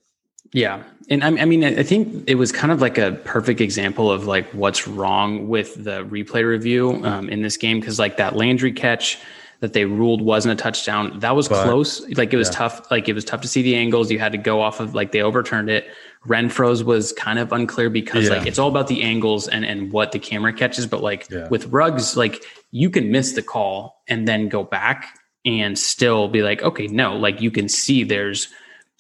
Yeah. 0.54 0.84
And 1.10 1.24
I, 1.24 1.28
I 1.28 1.46
mean, 1.46 1.64
I 1.64 1.84
think 1.84 2.24
it 2.28 2.36
was 2.36 2.52
kind 2.54 2.72
of 2.72 2.80
like 2.82 2.98
a 2.98 3.14
perfect 3.26 3.60
example 3.62 4.10
of 4.12 4.26
like 4.28 4.50
what's 4.52 4.88
wrong 4.88 5.48
with 5.50 5.82
the 5.84 6.04
replay 6.06 6.46
review 6.46 7.04
um, 7.06 7.28
in 7.30 7.42
this 7.42 7.58
game. 7.58 7.82
Cause 7.82 8.00
like 8.00 8.16
that 8.18 8.36
Landry 8.36 8.72
catch 8.72 9.18
that 9.60 9.74
they 9.74 9.86
ruled 9.86 10.22
wasn't 10.22 10.60
a 10.60 10.62
touchdown, 10.62 11.20
that 11.20 11.36
was 11.36 11.48
But- 11.48 11.64
close. 11.64 12.08
Like 12.16 12.34
it 12.34 12.38
was 12.38 12.50
yeah. 12.50 12.54
tough. 12.58 12.92
Like 12.92 13.10
it 13.10 13.14
was 13.14 13.26
tough 13.26 13.42
to 13.42 13.48
see 13.48 13.62
the 13.62 13.76
angles. 13.76 14.12
You 14.12 14.20
had 14.20 14.32
to 14.34 14.38
go 14.38 14.62
off 14.62 14.80
of 14.80 14.94
like 14.94 15.12
they 15.12 15.22
overturned 15.22 15.70
it. 15.70 15.88
Renfrow's 16.28 16.84
was 16.84 17.14
kind 17.14 17.40
of 17.40 17.52
unclear 17.52 17.90
because 17.90 18.26
Yeah. 18.28 18.36
like 18.38 18.48
it's 18.48 18.60
all 18.60 18.68
about 18.68 18.88
the 18.88 19.02
angles 19.02 19.48
and, 19.48 19.66
and 19.66 19.92
what 19.92 20.12
the 20.12 20.20
camera 20.20 20.54
catches. 20.54 20.86
But 20.86 21.02
like 21.02 21.28
Yeah. 21.32 21.48
with 21.50 21.68
Ruggs, 21.68 22.16
like 22.18 22.44
you 22.72 22.90
can 22.90 23.12
miss 23.12 23.34
the 23.34 23.42
call 23.42 24.02
and 24.08 24.28
then 24.28 24.50
go 24.50 24.64
back 24.64 25.18
and 25.46 25.78
still 25.80 26.28
be 26.28 26.44
like, 26.44 26.62
okay, 26.62 26.88
no, 26.88 27.16
like 27.16 27.42
you 27.42 27.50
can 27.50 27.70
see 27.70 28.04
there's 28.04 28.50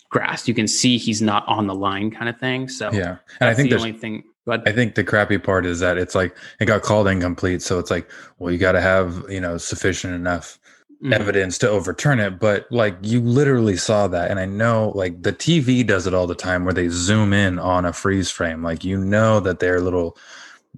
grass. 0.09 0.47
You 0.47 0.53
can 0.53 0.67
see 0.67 0.97
he's 0.97 1.21
not 1.21 1.45
on 1.47 1.67
the 1.67 1.75
line 1.75 2.09
kind 2.11 2.29
of 2.29 2.39
thing. 2.39 2.69
So 2.69 2.91
yeah, 2.93 3.17
and 3.41 3.49
I 3.49 3.53
think 3.53 3.69
the 3.69 3.75
only 3.77 3.91
thing. 3.91 4.23
But 4.47 4.67
I 4.67 4.71
think 4.71 4.95
the 4.95 5.03
crappy 5.03 5.37
part 5.37 5.65
is 5.67 5.81
that 5.81 5.97
it's 5.99 6.15
like 6.15 6.35
it 6.61 6.65
got 6.67 6.81
called 6.81 7.07
incomplete. 7.09 7.61
So 7.61 7.79
it's 7.79 7.91
like, 7.91 8.09
well, 8.39 8.51
you 8.51 8.57
got 8.57 8.71
to 8.71 8.81
have, 8.81 9.25
you 9.29 9.41
know, 9.41 9.57
sufficient 9.59 10.15
enough 10.15 10.57
Mhm. 11.03 11.13
evidence 11.13 11.59
to 11.59 11.69
overturn 11.69 12.19
it. 12.19 12.39
But 12.39 12.65
like 12.71 12.97
you 13.03 13.21
literally 13.21 13.77
saw 13.77 14.07
that. 14.07 14.31
And 14.31 14.39
I 14.39 14.45
know 14.45 14.93
like 14.95 15.21
the 15.21 15.33
TV 15.33 15.83
does 15.85 16.07
it 16.07 16.13
all 16.15 16.27
the 16.27 16.33
time 16.35 16.65
where 16.65 16.73
they 16.73 16.89
zoom 16.89 17.33
in 17.33 17.59
on 17.59 17.85
a 17.85 17.93
freeze 17.93 18.31
frame. 18.31 18.63
Like 18.63 18.85
you 18.85 18.97
know 18.97 19.39
that 19.41 19.59
their 19.59 19.81
little, 19.81 20.17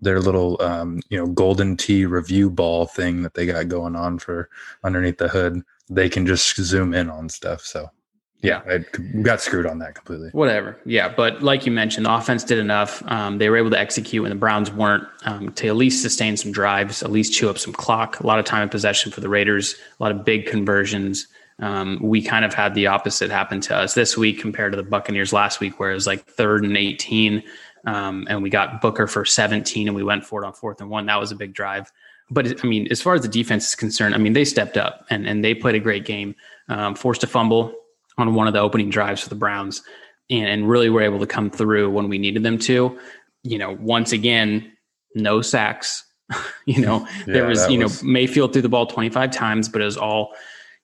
their 0.01 0.19
little, 0.19 0.61
um, 0.61 1.01
you 1.09 1.17
know, 1.17 1.27
golden 1.27 1.77
tee 1.77 2.05
review 2.07 2.49
ball 2.49 2.88
thing 2.88 3.21
that 3.23 3.35
they 3.35 3.45
got 3.45 3.67
going 3.69 3.95
on 3.95 4.19
for 4.19 4.49
underneath 4.83 5.19
the 5.19 5.29
hood, 5.29 5.61
they 5.89 6.09
can 6.09 6.25
just 6.25 6.55
zoom 6.57 6.93
in 6.93 7.09
on 7.09 7.29
stuff. 7.29 7.61
So 7.61 7.89
yeah, 8.41 8.62
I 8.69 8.77
got 9.22 9.41
screwed 9.41 9.65
on 9.65 9.79
that 9.79 9.96
completely. 9.96 10.29
whatever. 10.31 10.77
Yeah. 10.86 11.10
But 11.10 11.43
like 11.43 11.65
you 11.65 11.74
mentioned, 11.74 12.05
the 12.05 12.13
offense 12.13 12.43
did 12.43 12.58
enough. 12.58 13.03
Um, 13.08 13.38
they 13.38 13.50
were 13.50 13.58
able 13.58 13.69
to 13.72 13.79
execute 13.79 14.24
when 14.24 14.29
the 14.29 14.38
Browns 14.38 14.72
weren't 14.72 15.05
um, 15.25 15.51
to 15.53 15.67
at 15.67 15.75
least 15.75 16.01
sustain 16.01 16.38
some 16.38 16.51
drives, 16.51 17.03
at 17.03 17.12
least 17.12 17.34
chew 17.34 17.50
up 17.50 17.58
some 17.58 17.74
clock. 17.74 18.22
A 18.22 18.27
lot 18.27 18.39
of 18.39 18.46
time 18.46 18.63
in 18.63 18.69
possession 18.69 19.12
for 19.12 19.19
the 19.19 19.27
Raiders, 19.27 19.75
a 20.00 20.03
lot 20.03 20.12
of 20.13 20.24
big 20.24 20.46
conversions. 20.46 21.27
Um, 21.60 22.00
we 22.01 22.22
kind 22.22 22.46
of 22.46 22.53
had 22.53 22.75
the 22.75 22.88
opposite 22.88 23.29
happen 23.29 23.60
to 23.62 23.75
us 23.75 23.93
this 23.93 24.17
week 24.17 24.39
compared 24.39 24.72
to 24.72 24.77
the 24.77 24.84
Buccaneers 24.84 25.34
last 25.34 25.60
week, 25.60 25.77
where 25.77 25.91
it 25.91 25.96
was 25.96 26.08
like 26.08 26.25
third 26.25 26.63
and 26.63 26.77
18. 26.77 27.43
Um, 27.86 28.25
and 28.29 28.41
we 28.41 28.50
got 28.50 28.79
Booker 28.79 29.08
for 29.08 29.25
17 29.25 29.88
and 29.88 29.96
we 29.96 30.03
went 30.03 30.25
for 30.25 30.43
it 30.43 30.48
on 30.48 30.53
fourth 30.53 30.79
and 30.79 30.89
one. 30.89 31.08
That 31.08 31.19
was 31.19 31.34
a 31.34 31.36
big 31.36 31.53
drive. 31.53 31.91
But 32.31 32.63
I 32.63 32.67
mean, 32.67 32.88
as 32.89 33.01
far 33.01 33.15
as 33.15 33.22
the 33.22 33.27
defense 33.27 33.67
is 33.67 33.75
concerned, 33.75 34.15
I 34.15 34.17
mean, 34.17 34.34
they 34.34 34.46
stepped 34.46 34.77
up 34.77 35.05
and, 35.10 35.27
and 35.27 35.43
they 35.43 35.53
played 35.53 35.75
a 35.75 35.79
great 35.79 36.05
game, 36.05 36.36
um, 36.69 36.96
forced 36.96 37.24
a 37.24 37.27
fumble 37.27 37.74
on 38.19 38.33
one 38.33 38.47
of 38.47 38.53
the 38.53 38.59
opening 38.59 38.89
drives 38.89 39.21
for 39.21 39.29
the 39.29 39.35
Browns 39.35 39.81
and, 40.29 40.45
and 40.45 40.69
really 40.69 40.89
were 40.89 41.01
able 41.01 41.19
to 41.19 41.27
come 41.27 41.49
through 41.49 41.89
when 41.91 42.09
we 42.09 42.17
needed 42.17 42.43
them 42.43 42.57
to. 42.59 42.97
You 43.43 43.57
know, 43.57 43.77
once 43.79 44.11
again, 44.11 44.71
no 45.15 45.41
sacks. 45.41 46.05
you 46.65 46.81
know, 46.81 47.07
there 47.25 47.47
was, 47.47 47.69
you 47.69 47.77
know, 47.77 47.89
Mayfield 48.03 48.53
threw 48.53 48.61
the 48.61 48.69
ball 48.69 48.85
25 48.85 49.31
times, 49.31 49.69
but 49.69 49.81
it 49.81 49.85
was 49.85 49.97
all, 49.97 50.33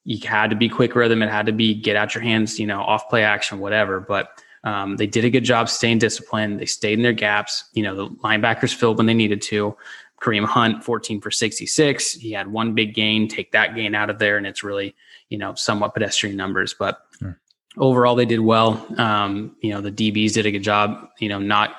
you 0.03 0.19
had 0.27 0.49
to 0.49 0.55
be 0.55 0.69
quick 0.69 0.95
rhythm. 0.95 1.21
It 1.21 1.29
had 1.29 1.45
to 1.47 1.51
be 1.51 1.73
get 1.73 1.95
out 1.95 2.15
your 2.15 2.23
hands, 2.23 2.59
you 2.59 2.65
know, 2.65 2.81
off 2.81 3.09
play 3.09 3.23
action, 3.23 3.59
whatever. 3.59 3.99
But 3.99 4.29
um, 4.63 4.97
they 4.97 5.07
did 5.07 5.25
a 5.25 5.29
good 5.29 5.43
job 5.43 5.69
staying 5.69 5.99
disciplined. 5.99 6.59
They 6.59 6.65
stayed 6.65 6.93
in 6.93 7.03
their 7.03 7.13
gaps. 7.13 7.65
You 7.73 7.83
know, 7.83 7.95
the 7.95 8.07
linebackers 8.15 8.73
filled 8.73 8.97
when 8.97 9.05
they 9.05 9.13
needed 9.13 9.41
to. 9.43 9.77
Kareem 10.21 10.45
Hunt, 10.45 10.83
14 10.83 11.21
for 11.21 11.29
66. 11.29 12.13
He 12.13 12.31
had 12.31 12.47
one 12.47 12.73
big 12.73 12.95
gain. 12.95 13.27
Take 13.27 13.51
that 13.51 13.75
gain 13.75 13.93
out 13.93 14.09
of 14.09 14.17
there, 14.17 14.37
and 14.37 14.47
it's 14.47 14.63
really, 14.63 14.95
you 15.29 15.37
know, 15.37 15.53
somewhat 15.55 15.93
pedestrian 15.93 16.35
numbers. 16.37 16.75
But 16.77 16.99
Sure. 17.19 17.39
overall, 17.77 18.15
they 18.15 18.25
did 18.25 18.39
well. 18.41 18.85
Um, 18.99 19.55
you 19.61 19.71
know, 19.71 19.81
the 19.81 19.91
DBs 19.91 20.33
did 20.33 20.45
a 20.45 20.51
good 20.51 20.63
job. 20.63 21.09
You 21.19 21.29
know, 21.29 21.39
not 21.39 21.75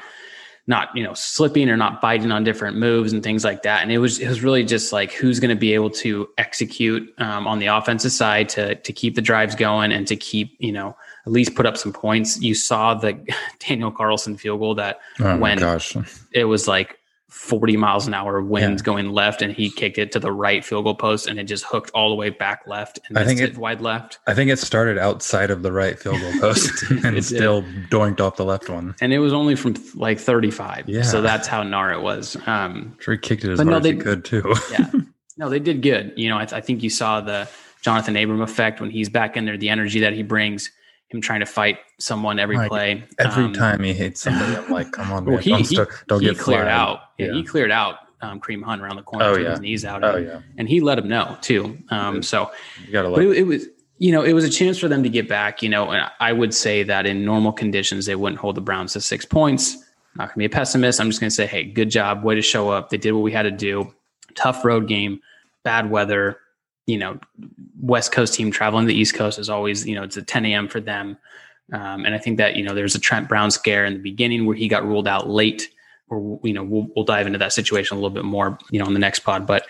not 0.69 0.89
you 0.97 1.05
know 1.05 1.15
slipping 1.15 1.71
or 1.71 1.77
not 1.77 2.01
biting 2.01 2.33
on 2.33 2.43
different 2.43 2.77
moves 2.77 3.13
and 3.13 3.23
things 3.23 3.45
like 3.45 3.63
that. 3.63 3.83
And 3.83 3.93
it 3.93 3.99
was 3.99 4.19
it 4.19 4.29
was 4.29 4.43
really 4.43 4.65
just 4.65 4.93
like 4.93 5.13
who's 5.13 5.39
going 5.39 5.51
to 5.55 5.61
be 5.61 5.73
able 5.75 5.91
to 5.91 6.29
execute 6.39 7.09
um, 7.19 7.47
on 7.47 7.61
the 7.61 7.67
offensive 7.67 8.11
side 8.13 8.49
to 8.51 8.75
to 8.75 8.93
keep 8.93 9.15
the 9.15 9.23
drives 9.23 9.55
going 9.55 9.93
and 9.93 10.07
to 10.09 10.17
keep 10.17 10.57
you 10.59 10.73
know 10.73 10.97
at 11.25 11.33
least 11.33 11.55
put 11.55 11.67
up 11.67 11.77
some 11.77 11.93
points. 11.93 12.41
You 12.41 12.55
saw 12.57 12.95
the 12.95 13.13
Daniel 13.69 13.93
Carlson 13.93 14.37
field 14.37 14.59
goal 14.61 14.75
that 14.75 14.99
Oh 15.21 15.37
When- 15.39 15.59
gosh. 15.59 15.97
it 16.33 16.45
was 16.47 16.67
like 16.67 16.99
40 17.29 17.77
miles 17.77 18.07
an 18.07 18.15
hour 18.15 18.41
winds 18.41 18.83
going 18.83 19.11
left 19.11 19.43
and 19.43 19.53
he 19.53 19.69
kicked 19.69 19.99
it 19.99 20.13
to 20.13 20.21
the 20.21 20.31
right 20.31 20.65
field 20.65 20.85
goal 20.85 20.95
post 20.95 21.27
and 21.27 21.39
it 21.41 21.45
just 21.45 21.65
hooked 21.65 21.91
all 21.93 22.09
the 22.09 22.15
way 22.15 22.31
back 22.31 22.63
left 22.67 23.01
and 23.09 23.19
I 23.19 23.25
think 23.25 23.41
it, 23.41 23.51
it- 23.51 23.59
wide 23.59 23.81
left. 23.81 24.21
I 24.27 24.35
think 24.35 24.51
it 24.51 24.59
started 24.59 24.97
outside 24.97 25.51
of 25.51 25.63
the 25.63 25.73
right 25.73 25.99
field 25.99 26.21
goal 26.21 26.33
post 26.41 26.85
It 26.91 27.05
and 27.05 27.25
still 27.25 27.63
doinked 27.91 28.21
off 28.21 28.37
the 28.37 28.45
left 28.45 28.69
one. 28.69 28.95
And 29.01 29.13
it 29.13 29.19
was 29.19 29.33
only 29.33 29.57
from 29.57 29.75
like 29.95 30.19
35. 30.21 30.89
Yeah. 30.89 31.03
So 31.03 31.21
that's 31.21 31.49
how 31.49 31.63
gnar 31.65 31.93
it 31.93 32.01
was. 32.03 32.37
Um, 32.47 32.97
Sure, 33.01 33.15
he 33.15 33.19
kicked 33.19 33.45
it 33.45 33.51
as 33.51 33.59
But 33.59 33.67
hard 33.67 33.73
no, 33.73 33.79
as 33.79 33.85
he 33.87 33.93
they- 33.93 33.99
could 34.05 34.25
too. 34.25 34.55
yeah. 34.71 34.91
No, 35.37 35.51
they 35.51 35.59
did 35.59 35.83
good. 35.83 36.13
You 36.17 36.29
know, 36.31 36.39
I, 36.39 36.43
I 36.51 36.61
think 36.61 36.83
you 36.83 36.89
saw 36.91 37.21
the 37.21 37.49
Jonathan 37.83 38.17
Abram 38.17 38.41
effect 38.41 38.81
when 38.81 38.91
he's 38.91 39.09
back 39.09 39.37
in 39.37 39.45
there, 39.45 39.57
the 39.59 39.69
energy 39.69 40.01
that 40.01 40.13
he 40.15 40.23
brings, 40.23 40.71
him 41.09 41.21
trying 41.21 41.41
to 41.41 41.47
fight 41.47 41.79
someone 41.99 42.39
every 42.39 42.57
Like, 42.57 42.69
play. 42.69 43.05
Every 43.19 43.45
Um, 43.45 43.53
time 43.53 43.83
he 43.83 43.93
hits 43.93 44.23
somebody, 44.23 44.57
I'm 44.57 44.71
like, 44.71 44.91
come 44.93 45.13
on, 45.13 45.25
man, 45.25 45.35
Well, 45.35 45.43
he, 45.43 45.51
don't, 45.51 45.65
start, 45.65 45.91
don't 46.09 46.21
he 46.21 46.27
get 46.27 46.39
cleared 46.39 46.63
flagged. 46.65 46.71
out. 46.81 47.01
Yeah, 47.19 47.27
Yeah. 47.27 47.33
he 47.35 47.45
cleared 47.45 47.71
out 47.71 47.99
um, 48.23 48.41
Kareem 48.41 48.63
Hunt 48.65 48.83
around 48.83 48.97
the 48.97 49.03
corner, 49.03 49.27
Oh, 49.27 49.35
took 49.35 49.45
yeah. 49.45 49.51
his 49.51 49.61
knees 49.61 49.85
out, 49.85 50.03
Oh 50.03 50.17
and, 50.17 50.27
yeah, 50.27 50.41
and 50.59 50.69
he 50.69 50.81
let 50.81 50.99
him 50.99 51.07
know 51.09 51.37
too. 51.43 51.79
Um, 51.91 52.23
so, 52.23 52.51
you 52.85 52.93
gotta 52.93 53.09
but 53.11 53.19
let. 53.19 53.27
it, 53.27 53.37
it 53.39 53.43
was, 53.47 53.67
you 53.99 54.11
know, 54.11 54.23
it 54.23 54.33
was 54.33 54.45
a 54.45 54.51
chance 54.51 54.79
for 54.79 54.89
them 54.89 55.03
to 55.05 55.09
get 55.09 55.29
back. 55.29 55.63
You 55.63 55.69
know, 55.69 55.91
and 55.91 56.11
I 56.19 56.33
would 56.33 56.53
say 56.55 56.83
that 56.83 57.07
in 57.07 57.25
normal 57.25 57.53
conditions, 57.53 58.07
they 58.07 58.15
wouldn't 58.17 58.41
hold 58.41 58.55
the 58.57 58.61
Browns 58.61 58.93
to 58.95 59.01
six 59.01 59.25
points. 59.25 59.77
Not 60.17 60.29
gonna 60.29 60.39
be 60.39 60.45
a 60.47 60.51
pessimist. 60.51 61.01
I'm 61.01 61.09
just 61.09 61.21
gonna 61.21 61.31
say, 61.31 61.47
hey, 61.47 61.65
good 61.65 61.91
job, 61.91 62.25
way 62.25 62.35
to 62.35 62.43
show 62.43 62.69
up. 62.71 62.89
They 62.91 62.97
did 62.97 63.13
what 63.13 63.21
we 63.23 63.33
had 63.33 63.43
to 63.43 63.51
do. 63.51 63.95
Tough 64.35 64.65
road 64.65 64.89
game, 64.89 65.21
bad 65.63 65.89
weather. 65.91 66.39
You 66.87 66.99
know, 66.99 67.19
West 67.81 68.13
Coast 68.13 68.35
team 68.35 68.51
traveling 68.51 68.87
to 68.87 68.89
the 68.89 68.99
East 68.99 69.15
Coast 69.15 69.39
is 69.39 69.51
always, 69.51 69.87
you 69.87 69.95
know, 69.95 70.03
it's 70.03 70.17
a 70.17 70.23
10 70.23 70.47
a.m. 70.47 70.69
for 70.69 70.81
them. 70.81 71.19
Um, 71.73 72.05
and 72.05 72.15
I 72.15 72.19
think 72.19 72.39
that, 72.39 72.57
you 72.57 72.63
know, 72.63 72.75
there's 72.75 72.95
a 72.95 73.01
Trent 73.01 73.29
Brown 73.29 73.51
scare 73.51 73.85
in 73.85 73.95
the 73.95 73.99
beginning 73.99 74.47
where 74.47 74.57
he 74.57 74.69
got 74.69 74.87
ruled 74.87 75.09
out 75.09 75.29
late. 75.29 75.69
Or, 76.09 76.39
you 76.45 76.53
know, 76.53 76.63
we'll, 76.63 76.87
we'll 76.95 77.05
dive 77.05 77.27
into 77.27 77.41
that 77.41 77.53
situation 77.53 77.97
a 77.97 78.01
little 78.01 78.15
bit 78.15 78.25
more, 78.25 78.57
you 78.71 78.79
know, 78.79 78.87
on 78.87 78.93
the 78.93 79.01
next 79.01 79.21
pod. 79.21 79.45
But 79.45 79.67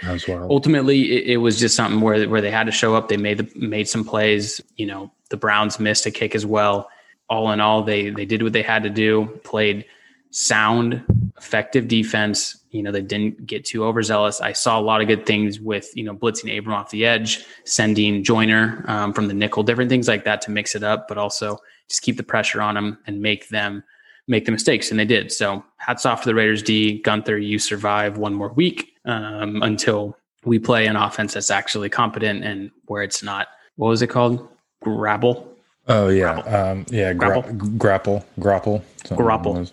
ultimately 0.50 1.10
it, 1.10 1.32
it 1.32 1.36
was 1.38 1.58
just 1.58 1.74
something 1.74 2.02
where 2.02 2.28
where 2.28 2.42
they 2.42 2.50
had 2.50 2.64
to 2.64 2.72
show 2.72 2.94
up. 2.94 3.08
They 3.08 3.16
made 3.16 3.38
the 3.38 3.50
made 3.58 3.88
some 3.88 4.04
plays. 4.04 4.60
You 4.76 4.84
know, 4.84 5.10
the 5.30 5.38
Browns 5.38 5.80
missed 5.80 6.04
a 6.04 6.10
kick 6.10 6.34
as 6.34 6.44
well. 6.44 6.90
All 7.30 7.50
in 7.52 7.60
all, 7.60 7.82
they 7.82 8.10
they 8.10 8.26
did 8.26 8.42
what 8.42 8.52
they 8.52 8.60
had 8.60 8.82
to 8.82 8.90
do. 8.90 9.40
Played 9.44 9.86
sound, 10.30 11.02
effective 11.38 11.88
defense. 11.88 12.58
You 12.70 12.82
know, 12.82 12.92
they 12.92 13.02
didn't 13.02 13.46
get 13.46 13.64
too 13.64 13.84
overzealous. 13.84 14.40
I 14.40 14.52
saw 14.52 14.78
a 14.78 14.82
lot 14.82 15.00
of 15.00 15.08
good 15.08 15.26
things 15.26 15.60
with 15.60 15.90
you 15.96 16.04
know 16.04 16.14
blitzing 16.14 16.56
Abram 16.56 16.74
off 16.74 16.90
the 16.90 17.06
edge, 17.06 17.44
sending 17.64 18.22
Joyner 18.22 18.84
um, 18.86 19.12
from 19.12 19.28
the 19.28 19.34
nickel, 19.34 19.62
different 19.62 19.90
things 19.90 20.08
like 20.08 20.24
that 20.24 20.40
to 20.42 20.50
mix 20.50 20.74
it 20.74 20.82
up, 20.82 21.08
but 21.08 21.18
also 21.18 21.58
just 21.88 22.02
keep 22.02 22.16
the 22.16 22.22
pressure 22.22 22.60
on 22.60 22.74
them 22.74 22.98
and 23.06 23.20
make 23.20 23.48
them 23.48 23.82
make 24.28 24.44
the 24.44 24.52
mistakes, 24.52 24.90
and 24.90 24.98
they 24.98 25.04
did. 25.04 25.32
So 25.32 25.64
hats 25.76 26.04
off 26.04 26.22
to 26.22 26.28
the 26.28 26.34
Raiders 26.34 26.62
D. 26.62 27.00
Guenther, 27.04 27.44
you 27.44 27.58
survive 27.58 28.18
one 28.18 28.34
more 28.34 28.48
week 28.50 28.94
um, 29.04 29.62
until 29.62 30.16
we 30.44 30.58
play 30.58 30.86
an 30.86 30.96
offense 30.96 31.34
that's 31.34 31.50
actually 31.50 31.88
competent 31.88 32.44
and 32.44 32.70
where 32.86 33.02
it's 33.02 33.22
not. 33.22 33.48
What 33.76 33.88
was 33.88 34.02
it 34.02 34.08
called? 34.08 34.48
Grabble. 34.82 35.52
Oh 35.88 36.08
yeah, 36.08 36.38
um, 36.38 36.84
yeah, 36.88 37.12
gra- 37.12 37.42
Grapple? 37.42 37.52
grapple, 37.78 38.26
grapple, 38.40 38.84
Grapple. 39.14 39.68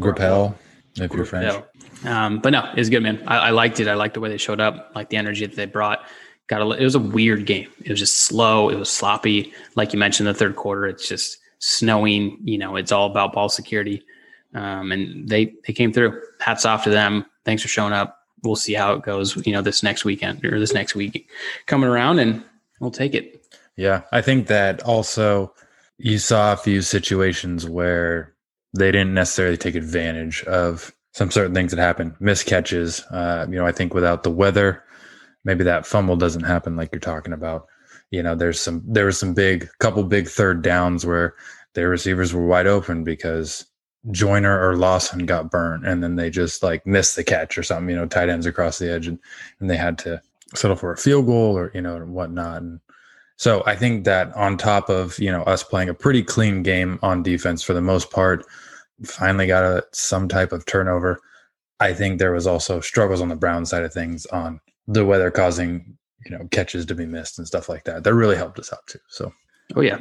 Grappel, 0.00 0.54
if 0.96 1.12
you're 1.12 1.24
French. 1.24 1.62
Um, 2.04 2.38
but 2.38 2.50
no, 2.50 2.70
it 2.72 2.78
was 2.78 2.88
good, 2.88 3.02
man. 3.02 3.22
I, 3.26 3.36
I 3.36 3.50
liked 3.50 3.80
it. 3.80 3.88
I 3.88 3.94
liked 3.94 4.14
the 4.14 4.20
way 4.20 4.28
they 4.28 4.38
showed 4.38 4.60
up, 4.60 4.92
like 4.94 5.10
the 5.10 5.16
energy 5.16 5.46
that 5.46 5.56
they 5.56 5.66
brought. 5.66 6.06
Got 6.46 6.62
a, 6.62 6.70
it 6.70 6.84
was 6.84 6.94
a 6.94 7.00
weird 7.00 7.46
game. 7.46 7.68
It 7.84 7.90
was 7.90 7.98
just 7.98 8.24
slow. 8.24 8.70
It 8.70 8.76
was 8.76 8.90
sloppy. 8.90 9.52
Like 9.76 9.92
you 9.92 9.98
mentioned, 9.98 10.26
the 10.26 10.34
third 10.34 10.56
quarter, 10.56 10.86
it's 10.86 11.08
just 11.08 11.38
snowing. 11.58 12.38
You 12.42 12.58
know, 12.58 12.76
it's 12.76 12.90
all 12.90 13.06
about 13.06 13.32
ball 13.32 13.48
security. 13.48 14.02
Um, 14.54 14.90
and 14.90 15.28
they 15.28 15.54
they 15.66 15.72
came 15.72 15.92
through. 15.92 16.20
Hats 16.40 16.64
off 16.64 16.84
to 16.84 16.90
them. 16.90 17.26
Thanks 17.44 17.62
for 17.62 17.68
showing 17.68 17.92
up. 17.92 18.18
We'll 18.42 18.56
see 18.56 18.74
how 18.74 18.94
it 18.94 19.02
goes. 19.02 19.36
You 19.46 19.52
know, 19.52 19.62
this 19.62 19.82
next 19.82 20.04
weekend 20.04 20.44
or 20.44 20.58
this 20.58 20.72
next 20.72 20.94
week 20.94 21.30
coming 21.66 21.88
around, 21.88 22.18
and 22.18 22.42
we'll 22.80 22.90
take 22.90 23.14
it. 23.14 23.44
Yeah, 23.76 24.02
I 24.10 24.20
think 24.20 24.48
that 24.48 24.82
also 24.82 25.54
you 25.98 26.18
saw 26.18 26.52
a 26.52 26.56
few 26.56 26.82
situations 26.82 27.68
where 27.68 28.34
they 28.74 28.92
didn't 28.92 29.14
necessarily 29.14 29.56
take 29.56 29.74
advantage 29.74 30.44
of 30.44 30.94
some 31.12 31.30
certain 31.30 31.54
things 31.54 31.72
that 31.72 31.80
happened, 31.80 32.14
miscatches. 32.20 33.02
Uh, 33.10 33.46
you 33.50 33.56
know, 33.56 33.66
I 33.66 33.72
think 33.72 33.94
without 33.94 34.22
the 34.22 34.30
weather, 34.30 34.84
maybe 35.44 35.64
that 35.64 35.86
fumble 35.86 36.16
doesn't 36.16 36.44
happen 36.44 36.76
like 36.76 36.90
you're 36.92 37.00
talking 37.00 37.32
about. 37.32 37.66
You 38.10 38.22
know, 38.22 38.34
there's 38.34 38.60
some 38.60 38.82
there 38.86 39.06
was 39.06 39.18
some 39.18 39.34
big 39.34 39.68
couple 39.78 40.02
big 40.04 40.28
third 40.28 40.62
downs 40.62 41.06
where 41.06 41.34
their 41.74 41.88
receivers 41.88 42.32
were 42.32 42.46
wide 42.46 42.66
open 42.66 43.04
because 43.04 43.66
Joyner 44.10 44.58
or 44.60 44.76
Lawson 44.76 45.26
got 45.26 45.50
burnt 45.50 45.86
and 45.86 46.02
then 46.02 46.16
they 46.16 46.30
just 46.30 46.62
like 46.62 46.86
missed 46.86 47.16
the 47.16 47.24
catch 47.24 47.58
or 47.58 47.62
something, 47.62 47.90
you 47.90 47.96
know, 47.96 48.06
tight 48.06 48.28
ends 48.28 48.46
across 48.46 48.78
the 48.78 48.90
edge 48.90 49.06
and, 49.06 49.18
and 49.60 49.68
they 49.68 49.76
had 49.76 49.98
to 49.98 50.20
settle 50.54 50.76
for 50.76 50.92
a 50.92 50.96
field 50.96 51.26
goal 51.26 51.56
or, 51.56 51.70
you 51.74 51.82
know, 51.82 51.98
whatnot. 51.98 52.62
And 52.62 52.80
so 53.40 53.62
I 53.64 53.74
think 53.74 54.04
that 54.04 54.36
on 54.36 54.58
top 54.58 54.90
of, 54.90 55.18
you 55.18 55.32
know, 55.32 55.42
us 55.44 55.62
playing 55.62 55.88
a 55.88 55.94
pretty 55.94 56.22
clean 56.22 56.62
game 56.62 56.98
on 57.00 57.22
defense 57.22 57.62
for 57.62 57.72
the 57.72 57.80
most 57.80 58.10
part, 58.10 58.44
finally 59.02 59.46
got 59.46 59.64
a, 59.64 59.82
some 59.92 60.28
type 60.28 60.52
of 60.52 60.66
turnover. 60.66 61.18
I 61.80 61.94
think 61.94 62.18
there 62.18 62.32
was 62.32 62.46
also 62.46 62.82
struggles 62.82 63.22
on 63.22 63.30
the 63.30 63.36
Brown 63.36 63.64
side 63.64 63.82
of 63.82 63.94
things 63.94 64.26
on 64.26 64.60
the 64.86 65.06
weather 65.06 65.30
causing, 65.30 65.96
you 66.26 66.36
know, 66.36 66.48
catches 66.50 66.84
to 66.84 66.94
be 66.94 67.06
missed 67.06 67.38
and 67.38 67.46
stuff 67.46 67.70
like 67.70 67.84
that. 67.84 68.04
That 68.04 68.12
really 68.12 68.36
helped 68.36 68.58
us 68.58 68.74
out 68.74 68.86
too. 68.86 68.98
So 69.08 69.32
Oh 69.74 69.80
yeah, 69.80 70.00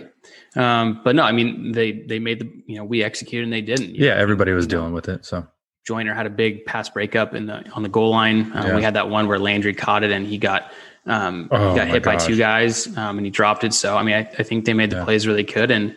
um, 0.58 1.00
but 1.06 1.16
no, 1.16 1.24
I 1.24 1.32
mean 1.32 1.72
they 1.72 1.92
they 1.92 2.18
made 2.18 2.40
the 2.40 2.52
you 2.66 2.76
know 2.76 2.84
we 2.84 3.04
executed 3.04 3.44
and 3.44 3.54
they 3.54 3.62
didn't. 3.62 3.96
Yeah, 3.96 4.16
know, 4.16 4.22
everybody 4.22 4.52
was 4.52 4.66
dealing 4.66 4.94
with 4.94 5.08
it. 5.08 5.24
So 5.26 5.48
Joyner 5.86 6.14
had 6.14 6.26
a 6.26 6.30
big 6.30 6.66
pass 6.66 6.90
breakup 6.90 7.36
in 7.36 7.46
the 7.46 7.70
on 7.72 7.84
the 7.84 7.90
goal 7.90 8.10
line. 8.10 8.52
Um, 8.54 8.68
Yeah. 8.68 8.76
We 8.76 8.82
had 8.82 8.96
that 8.96 9.10
one 9.10 9.28
where 9.28 9.40
Landry 9.40 9.74
caught 9.74 10.04
it 10.04 10.12
and 10.12 10.26
he 10.26 10.38
got 10.38 10.72
um, 11.10 11.50
Oh, 11.52 11.70
he 11.72 11.76
got 11.76 11.88
hit 11.88 12.04
by 12.04 12.16
two 12.16 12.38
guys 12.38 12.88
um, 12.98 13.18
and 13.18 13.26
he 13.26 13.32
dropped 13.32 13.64
it. 13.64 13.74
So 13.74 13.98
I 13.98 14.04
mean 14.04 14.16
I, 14.16 14.20
I 14.40 14.44
think 14.44 14.66
they 14.66 14.74
made 14.74 14.92
the 14.92 14.98
Yeah. 14.98 15.04
plays 15.06 15.26
where 15.28 15.36
they 15.36 15.44
could 15.44 15.72
and 15.72 15.96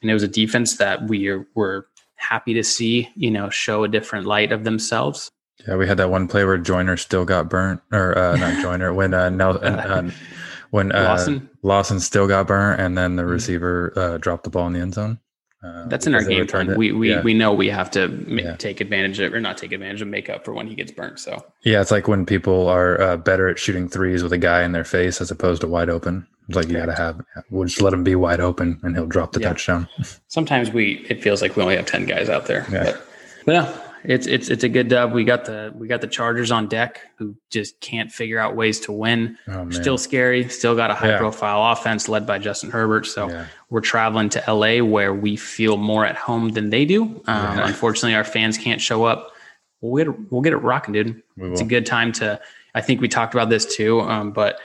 and 0.00 0.10
it 0.10 0.14
was 0.14 0.22
a 0.22 0.28
defense 0.28 0.78
that 0.78 1.06
we 1.08 1.28
are, 1.28 1.46
were 1.54 1.86
happy 2.16 2.54
to 2.54 2.62
see 2.64 3.08
you 3.16 3.30
know 3.30 3.50
show 3.50 3.84
a 3.84 3.88
different 3.88 4.26
light 4.26 4.52
of 4.52 4.64
themselves. 4.64 5.28
yeah, 5.66 5.76
we 5.76 5.86
had 5.86 5.96
that 5.98 6.10
one 6.10 6.26
play 6.28 6.44
where 6.44 6.58
Joyner 6.58 6.96
still 6.96 7.24
got 7.24 7.48
burnt, 7.50 7.80
or 7.92 8.16
uh, 8.16 8.36
not 8.36 8.62
Joyner 8.62 8.92
when 8.94 9.12
uh, 9.14 9.28
Nel- 9.30 9.58
uh, 9.62 10.10
when 10.70 10.90
uh, 10.92 11.04
Lawson? 11.04 11.48
Lawson 11.62 12.00
still 12.00 12.26
got 12.26 12.46
burnt, 12.46 12.80
and 12.80 12.96
then 12.96 13.16
the 13.16 13.24
receiver 13.26 13.92
uh, 13.96 14.18
dropped 14.18 14.44
the 14.44 14.50
ball 14.50 14.66
in 14.66 14.72
the 14.72 14.80
end 14.80 14.94
zone. 14.94 15.18
Uh, 15.64 15.86
That's 15.86 16.06
in 16.08 16.14
our 16.14 16.24
game 16.24 16.46
plan. 16.46 16.70
it. 16.70 16.76
We 16.76 16.90
we, 16.92 17.10
yeah. 17.10 17.22
we 17.22 17.34
know 17.34 17.52
we 17.52 17.68
have 17.68 17.90
to 17.92 18.08
ma- 18.08 18.42
Yeah. 18.42 18.56
take 18.56 18.80
advantage 18.80 19.20
of 19.20 19.32
or 19.32 19.40
not 19.40 19.56
take 19.58 19.70
advantage 19.72 20.02
of 20.02 20.08
make 20.08 20.28
up 20.28 20.44
for 20.44 20.52
when 20.52 20.66
he 20.66 20.74
gets 20.74 20.90
burnt. 20.90 21.20
So 21.20 21.44
yeah, 21.62 21.80
it's 21.80 21.90
like 21.92 22.08
when 22.08 22.26
people 22.26 22.68
are 22.68 23.00
uh, 23.00 23.16
better 23.16 23.48
at 23.48 23.58
shooting 23.60 23.88
threes 23.88 24.22
with 24.24 24.32
a 24.32 24.38
guy 24.38 24.64
in 24.64 24.72
their 24.72 24.84
face 24.84 25.20
as 25.20 25.30
opposed 25.30 25.60
to 25.60 25.68
wide 25.68 25.88
open. 25.88 26.26
It's 26.48 26.56
like 26.56 26.66
you 26.66 26.74
got 26.76 26.86
to 26.86 26.94
have. 26.94 27.20
We'll 27.50 27.68
just 27.68 27.80
let 27.80 27.92
him 27.92 28.02
be 28.02 28.16
wide 28.16 28.40
open, 28.40 28.80
and 28.82 28.96
he'll 28.96 29.06
drop 29.06 29.30
the 29.32 29.40
Yeah. 29.40 29.50
touchdown. 29.50 29.88
sometimes 30.28 30.72
we 30.72 31.06
it 31.08 31.22
feels 31.22 31.40
like 31.40 31.54
we 31.56 31.62
only 31.62 31.76
have 31.76 31.86
10 31.86 32.06
guys 32.06 32.28
out 32.28 32.46
there 32.46 32.66
Yeah. 32.70 32.82
but, 32.84 33.06
but 33.46 33.52
no 33.52 33.81
it's 34.04 34.26
it's 34.26 34.48
it's 34.48 34.64
a 34.64 34.68
good 34.68 34.88
dub 34.88 35.12
we 35.12 35.24
got 35.24 35.44
the 35.44 35.72
we 35.76 35.86
got 35.86 36.00
the 36.00 36.06
chargers 36.06 36.50
on 36.50 36.66
deck 36.68 37.00
who 37.18 37.34
just 37.50 37.78
can't 37.80 38.10
figure 38.10 38.38
out 38.38 38.56
ways 38.56 38.80
to 38.80 38.92
win 38.92 39.36
Oh, 39.48 39.70
still 39.70 39.96
scary 39.98 40.48
still 40.48 40.74
got 40.74 40.90
a 40.90 40.94
high 40.94 41.10
Yeah. 41.10 41.18
profile 41.18 41.72
offense 41.72 42.08
led 42.08 42.26
by 42.26 42.38
justin 42.38 42.70
herbert 42.70 43.06
so 43.06 43.28
Yeah. 43.28 43.46
we're 43.70 43.80
traveling 43.80 44.28
to 44.30 44.42
la 44.52 44.78
where 44.84 45.14
we 45.14 45.36
feel 45.36 45.76
more 45.76 46.04
at 46.04 46.16
home 46.16 46.50
than 46.50 46.70
they 46.70 46.84
do 46.84 47.02
um, 47.04 47.20
Yeah. 47.26 47.66
unfortunately 47.66 48.14
our 48.14 48.24
fans 48.24 48.58
can't 48.58 48.80
show 48.80 49.04
up 49.04 49.30
we'll 49.80 50.04
get 50.04 50.32
we'll 50.32 50.42
get 50.42 50.52
it 50.52 50.58
rocking 50.58 50.94
dude 50.94 51.22
it's 51.38 51.60
a 51.60 51.64
good 51.64 51.86
time 51.86 52.12
to 52.12 52.40
i 52.74 52.80
think 52.80 53.00
we 53.00 53.08
talked 53.08 53.34
about 53.34 53.50
this 53.50 53.64
too 53.76 54.00
um, 54.00 54.32
but 54.32 54.58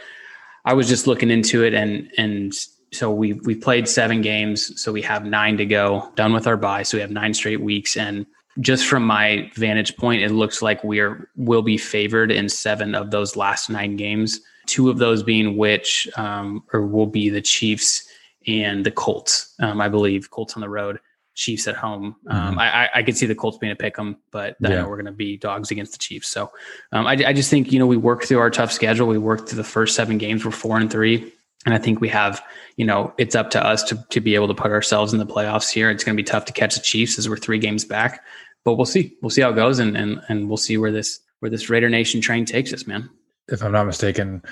I 0.66 0.74
was 0.74 0.90
just 0.90 1.08
looking 1.08 1.30
into 1.32 1.64
it 1.64 1.74
and 1.74 2.12
and 2.18 2.54
so 2.92 3.10
we 3.12 3.34
we 3.34 3.54
played 3.56 3.88
seven 3.88 4.22
games, 4.22 4.82
so 4.82 4.92
we 4.92 5.02
have 5.04 5.24
nine 5.26 5.56
to 5.58 5.66
go, 5.66 6.12
done 6.16 6.34
with 6.34 6.46
our 6.48 6.56
bye, 6.58 6.84
so 6.84 6.98
we 6.98 7.02
have 7.02 7.12
nine 7.12 7.34
straight 7.34 7.62
weeks. 7.62 7.96
And 7.98 8.26
just 8.60 8.88
from 8.88 9.04
my 9.04 9.52
vantage 9.56 9.96
point, 9.98 10.24
it 10.24 10.32
looks 10.32 10.62
like 10.62 10.84
we're 10.84 11.30
will 11.36 11.62
be 11.62 11.78
favored 11.78 12.32
in 12.32 12.50
seven 12.50 12.96
of 12.96 13.12
those 13.12 13.36
last 13.36 13.70
nine 13.70 13.96
games. 13.96 14.40
Two 14.66 14.90
of 14.90 14.98
those 14.98 15.24
being 15.24 15.58
which 15.58 16.08
um, 16.18 16.64
or 16.74 16.86
will 16.86 17.06
be 17.06 17.30
the 17.30 17.42
Chiefs 17.42 18.08
and 18.48 18.86
the 18.86 18.92
Colts, 18.92 19.54
um, 19.60 19.80
I 19.80 19.90
believe. 19.90 20.32
Colts 20.32 20.56
on 20.56 20.62
the 20.62 20.70
road, 20.70 21.00
Chiefs 21.36 21.68
at 21.68 21.76
home. 21.76 22.16
Um, 22.28 22.58
I, 22.58 22.86
I 22.86 22.90
I 22.96 23.04
could 23.04 23.16
see 23.16 23.28
the 23.28 23.36
Colts 23.36 23.58
being 23.58 23.72
a 23.72 23.76
pick 23.76 23.98
'em, 24.00 24.18
but 24.32 24.58
I 24.64 24.70
know 24.70 24.90
we're 24.90 24.96
going 24.96 25.06
to 25.06 25.12
be 25.12 25.38
dogs 25.38 25.72
against 25.72 25.92
the 25.94 26.00
Chiefs. 26.00 26.28
So 26.30 26.52
um, 26.92 27.06
I, 27.06 27.12
I 27.12 27.34
just 27.34 27.50
think 27.50 27.72
you 27.72 27.80
know 27.80 27.86
we 27.86 27.98
work 27.98 28.24
through 28.24 28.40
our 28.40 28.50
tough 28.50 28.72
schedule. 28.72 29.08
We 29.08 29.18
work 29.18 29.48
through 29.48 29.58
the 29.58 29.64
first 29.64 29.96
seven 29.96 30.18
games. 30.18 30.44
We're 30.44 30.52
four 30.52 30.78
and 30.78 30.92
three, 30.92 31.32
and 31.66 31.76
I 31.76 31.78
think 31.78 32.02
we 32.02 32.10
have 32.10 32.44
you 32.76 32.86
know 32.86 33.14
it's 33.18 33.36
up 33.36 33.52
to 33.52 33.64
us 33.64 33.84
to 33.84 34.04
to 34.10 34.20
be 34.20 34.36
able 34.36 34.48
to 34.48 34.56
put 34.56 34.72
ourselves 34.72 35.14
in 35.14 35.20
the 35.20 35.26
playoffs 35.26 35.72
here. 35.72 35.92
It's 35.92 36.04
going 36.04 36.18
to 36.18 36.22
be 36.22 36.28
tough 36.28 36.46
to 36.46 36.54
catch 36.54 36.76
the 36.76 36.82
Chiefs 36.82 37.20
as 37.20 37.30
we're 37.30 37.38
three 37.38 37.60
games 37.60 37.86
back, 37.86 38.24
but 38.64 38.76
we'll 38.76 38.86
see. 38.86 39.16
We'll 39.22 39.30
see 39.30 39.42
how 39.42 39.52
it 39.52 39.56
goes, 39.56 39.80
and 39.80 39.96
and 39.98 40.22
and 40.30 40.48
we'll 40.48 40.58
see 40.58 40.78
where 40.78 40.92
this 40.92 41.20
where 41.40 41.50
this 41.50 41.70
Raider 41.70 41.90
Nation 41.90 42.22
train 42.22 42.46
takes 42.46 42.74
us, 42.74 42.88
man. 42.88 43.10
if 43.50 43.64
I'm 43.64 43.72
not 43.72 43.86
mistaken, 43.86 44.44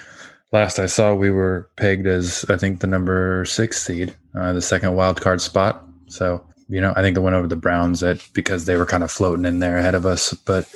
last 0.52 0.80
I 0.80 0.86
saw, 0.86 1.14
we 1.14 1.32
were 1.32 1.70
pegged 1.76 2.08
as 2.08 2.46
I 2.50 2.58
think 2.58 2.80
the 2.80 2.88
number 2.88 3.46
six 3.46 3.82
seed, 3.82 4.16
uh, 4.36 4.54
the 4.54 4.62
second 4.62 4.96
wild 4.96 5.22
card 5.22 5.42
spot. 5.42 5.84
So 6.08 6.46
you 6.68 6.82
know, 6.82 6.94
I 6.96 7.02
think 7.02 7.16
they 7.16 7.22
went 7.22 7.36
over 7.36 7.48
the 7.48 7.56
Browns 7.56 8.04
at 8.04 8.28
because 8.34 8.66
they 8.66 8.76
were 8.76 8.86
kind 8.86 9.04
of 9.04 9.12
floating 9.12 9.46
in 9.46 9.60
there 9.60 9.78
ahead 9.78 9.96
of 9.96 10.06
us. 10.06 10.34
But 10.34 10.68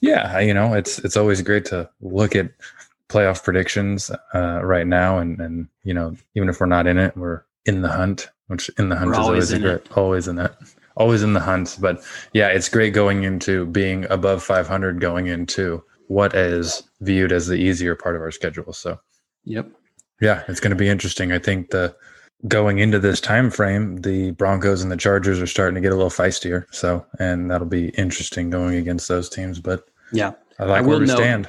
yeah, 0.00 0.38
you 0.40 0.54
know, 0.54 0.74
it's 0.74 0.98
it's 1.00 1.16
always 1.16 1.42
great 1.42 1.64
to 1.66 1.88
look 2.00 2.34
at 2.34 2.50
playoff 3.08 3.44
predictions 3.44 4.10
uh, 4.34 4.60
right 4.62 4.86
now, 4.86 5.18
and 5.18 5.40
and 5.40 5.68
you 5.82 5.94
know, 5.94 6.16
even 6.34 6.48
if 6.48 6.60
we're 6.60 6.66
not 6.66 6.86
in 6.86 6.98
it, 6.98 7.16
we're 7.16 7.42
in 7.66 7.82
the 7.82 7.88
hunt. 7.88 8.30
Which 8.48 8.68
in 8.78 8.90
the 8.90 8.96
hunt 8.96 9.08
We're 9.08 9.14
is 9.14 9.18
always 9.18 9.52
always 9.52 9.52
a 9.52 9.58
great, 9.58 9.96
always 9.96 10.28
in 10.28 10.36
that, 10.36 10.56
always 10.96 11.22
in 11.22 11.32
the 11.32 11.40
hunt. 11.40 11.76
But 11.80 12.02
yeah, 12.32 12.48
it's 12.48 12.68
great 12.68 12.94
going 12.94 13.24
into 13.24 13.66
being 13.66 14.04
above 14.10 14.42
500, 14.42 15.00
going 15.00 15.26
into 15.26 15.82
what 16.08 16.34
is 16.34 16.82
viewed 17.00 17.32
as 17.32 17.46
the 17.46 17.56
easier 17.56 17.94
part 17.96 18.16
of 18.16 18.22
our 18.22 18.30
schedule. 18.30 18.72
So 18.72 18.98
Yep. 19.44 19.68
yeah, 20.20 20.42
it's 20.48 20.60
going 20.60 20.70
to 20.70 20.76
be 20.76 20.88
interesting. 20.88 21.32
I 21.32 21.38
think 21.38 21.70
the 21.70 21.94
going 22.48 22.78
into 22.78 22.98
this 22.98 23.20
time 23.20 23.50
frame, 23.50 23.96
the 24.02 24.32
Broncos 24.32 24.82
and 24.82 24.92
the 24.92 24.96
Chargers 24.96 25.40
are 25.40 25.46
starting 25.46 25.74
to 25.76 25.80
get 25.80 25.92
a 25.92 25.96
little 25.96 26.10
feistier. 26.10 26.66
So, 26.72 27.04
and 27.18 27.50
that'll 27.50 27.66
be 27.66 27.88
interesting 27.90 28.50
going 28.50 28.74
against 28.76 29.08
those 29.08 29.28
teams. 29.28 29.60
But 29.60 29.88
Yeah. 30.12 30.32
I 30.58 30.64
like 30.64 30.84
I 30.84 30.86
where 30.86 30.98
we 30.98 31.06
stand. 31.06 31.48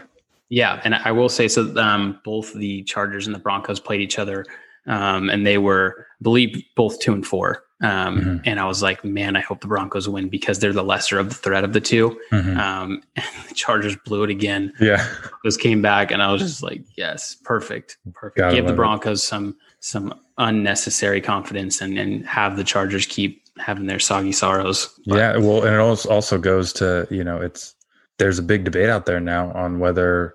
Yeah, 0.50 0.80
and 0.84 0.96
I 0.96 1.12
will 1.12 1.30
say 1.30 1.48
so. 1.48 1.76
Um, 1.78 2.20
both 2.24 2.54
the 2.54 2.84
Chargers 2.84 3.26
and 3.26 3.36
the 3.36 3.40
Broncos 3.40 3.80
played 3.80 4.02
each 4.02 4.20
other, 4.20 4.46
um, 4.88 5.30
and 5.30 5.46
they 5.46 5.58
were, 5.58 6.08
I 6.20 6.24
believe, 6.24 6.64
both 6.76 7.00
two 7.00 7.14
and 7.14 7.26
four. 7.26 7.65
Um, 7.86 8.22
Mhm. 8.22 8.42
And 8.46 8.60
I 8.60 8.66
was 8.66 8.82
like, 8.82 9.04
man, 9.06 9.36
I 9.36 9.42
hope 9.42 9.62
the 9.62 9.68
Broncos 9.68 10.08
win 10.10 10.30
because 10.30 10.60
they're 10.60 10.74
the 10.74 10.84
lesser 10.84 11.20
of 11.20 11.30
the 11.30 11.36
threat 11.36 11.64
of 11.64 11.74
the 11.74 11.82
two. 11.82 12.20
Mhm. 12.32 12.58
Um, 12.58 13.02
and 13.16 13.26
the 13.50 13.54
Chargers 13.54 13.96
blew 14.06 14.24
it 14.24 14.30
again. 14.30 14.72
Yeah, 14.80 15.06
Broncos 15.30 15.58
came 15.58 15.82
back, 15.82 16.12
and 16.12 16.22
I 16.24 16.32
was 16.32 16.42
just 16.42 16.64
like, 16.64 16.82
yes, 16.98 17.36
perfect, 17.44 17.98
perfect. 18.14 18.38
Gotta 18.38 18.56
Give 18.56 18.66
the 18.66 18.70
love 18.72 18.76
it. 18.76 18.78
Broncos 18.78 19.24
some 19.24 19.56
some 19.80 20.14
unnecessary 20.38 21.22
confidence, 21.22 21.82
and 21.82 21.98
and 21.98 22.26
have 22.26 22.58
the 22.58 22.64
Chargers 22.64 23.06
keep 23.06 23.42
having 23.58 23.88
their 23.88 24.00
soggy 24.00 24.32
sorrows. 24.34 24.90
But- 25.08 25.18
yeah. 25.18 25.38
Well, 25.38 25.64
and 25.64 25.74
it 25.76 25.80
also 25.80 26.10
also 26.10 26.38
goes 26.38 26.74
to 26.74 27.08
you 27.10 27.24
know, 27.24 27.38
it's 27.38 27.74
there's 28.18 28.40
a 28.40 28.44
big 28.44 28.64
debate 28.64 28.90
out 28.90 29.06
there 29.06 29.20
now 29.20 29.52
on 29.54 29.80
whether 29.80 30.34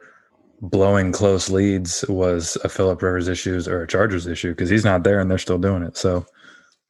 blowing 0.63 1.11
close 1.13 1.49
leads 1.49 2.05
was 2.09 2.57
a 2.65 2.69
Philip 2.69 3.01
Rivers 3.03 3.29
issues 3.29 3.67
or 3.67 3.83
a 3.83 3.87
Chargers 3.87 4.27
issue 4.27 4.51
because 4.51 4.69
he's 4.69 4.85
not 4.85 5.05
there 5.05 5.19
and 5.21 5.31
they're 5.31 5.39
still 5.39 5.59
doing 5.59 5.83
it. 5.83 5.97
So 5.97 6.27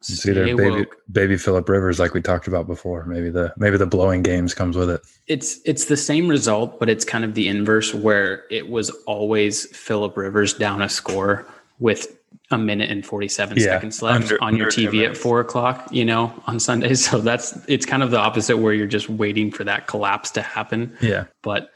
it's 0.00 0.26
either 0.26 0.44
baby 0.46 0.70
woke. 0.70 0.96
baby 1.12 1.36
Philip 1.36 1.68
Rivers 1.68 1.98
like 1.98 2.14
we 2.14 2.22
talked 2.22 2.46
about 2.48 2.66
before. 2.66 3.04
Maybe 3.04 3.28
the 3.30 3.52
maybe 3.56 3.76
the 3.76 3.86
blowing 3.86 4.22
games 4.22 4.54
comes 4.54 4.76
with 4.76 4.88
it. 4.90 5.02
it's 5.26 5.60
it's 5.64 5.84
the 5.86 5.96
same 5.96 6.28
result, 6.28 6.78
but 6.80 6.88
it's 6.88 7.04
kind 7.04 7.24
of 7.24 7.34
the 7.34 7.48
inverse 7.48 7.92
where 7.94 8.44
it 8.50 8.68
was 8.70 8.90
always 9.06 9.66
Philip 9.76 10.16
Rivers 10.16 10.54
down 10.54 10.80
a 10.82 10.88
score 10.88 11.46
with 11.78 12.16
a 12.52 12.58
minute 12.58 12.90
and 12.90 13.06
47 13.06 13.58
Yeah, 13.58 13.64
seconds 13.64 14.02
left 14.02 14.22
under- 14.24 14.42
on 14.42 14.56
your 14.56 14.66
TV 14.68 15.06
at 15.08 15.16
four 15.16 15.38
o'clock, 15.40 15.86
you 15.92 16.04
know, 16.04 16.32
on 16.46 16.58
Sunday. 16.58 16.94
So 16.94 17.20
that's 17.20 17.56
it's 17.68 17.86
kind 17.86 18.02
of 18.02 18.10
the 18.10 18.18
opposite 18.18 18.56
where 18.56 18.72
you're 18.72 18.86
just 18.88 19.08
waiting 19.08 19.50
for 19.52 19.64
that 19.64 19.86
collapse 19.86 20.30
to 20.32 20.42
happen. 20.42 20.96
Yeah. 21.00 21.26
But 21.42 21.70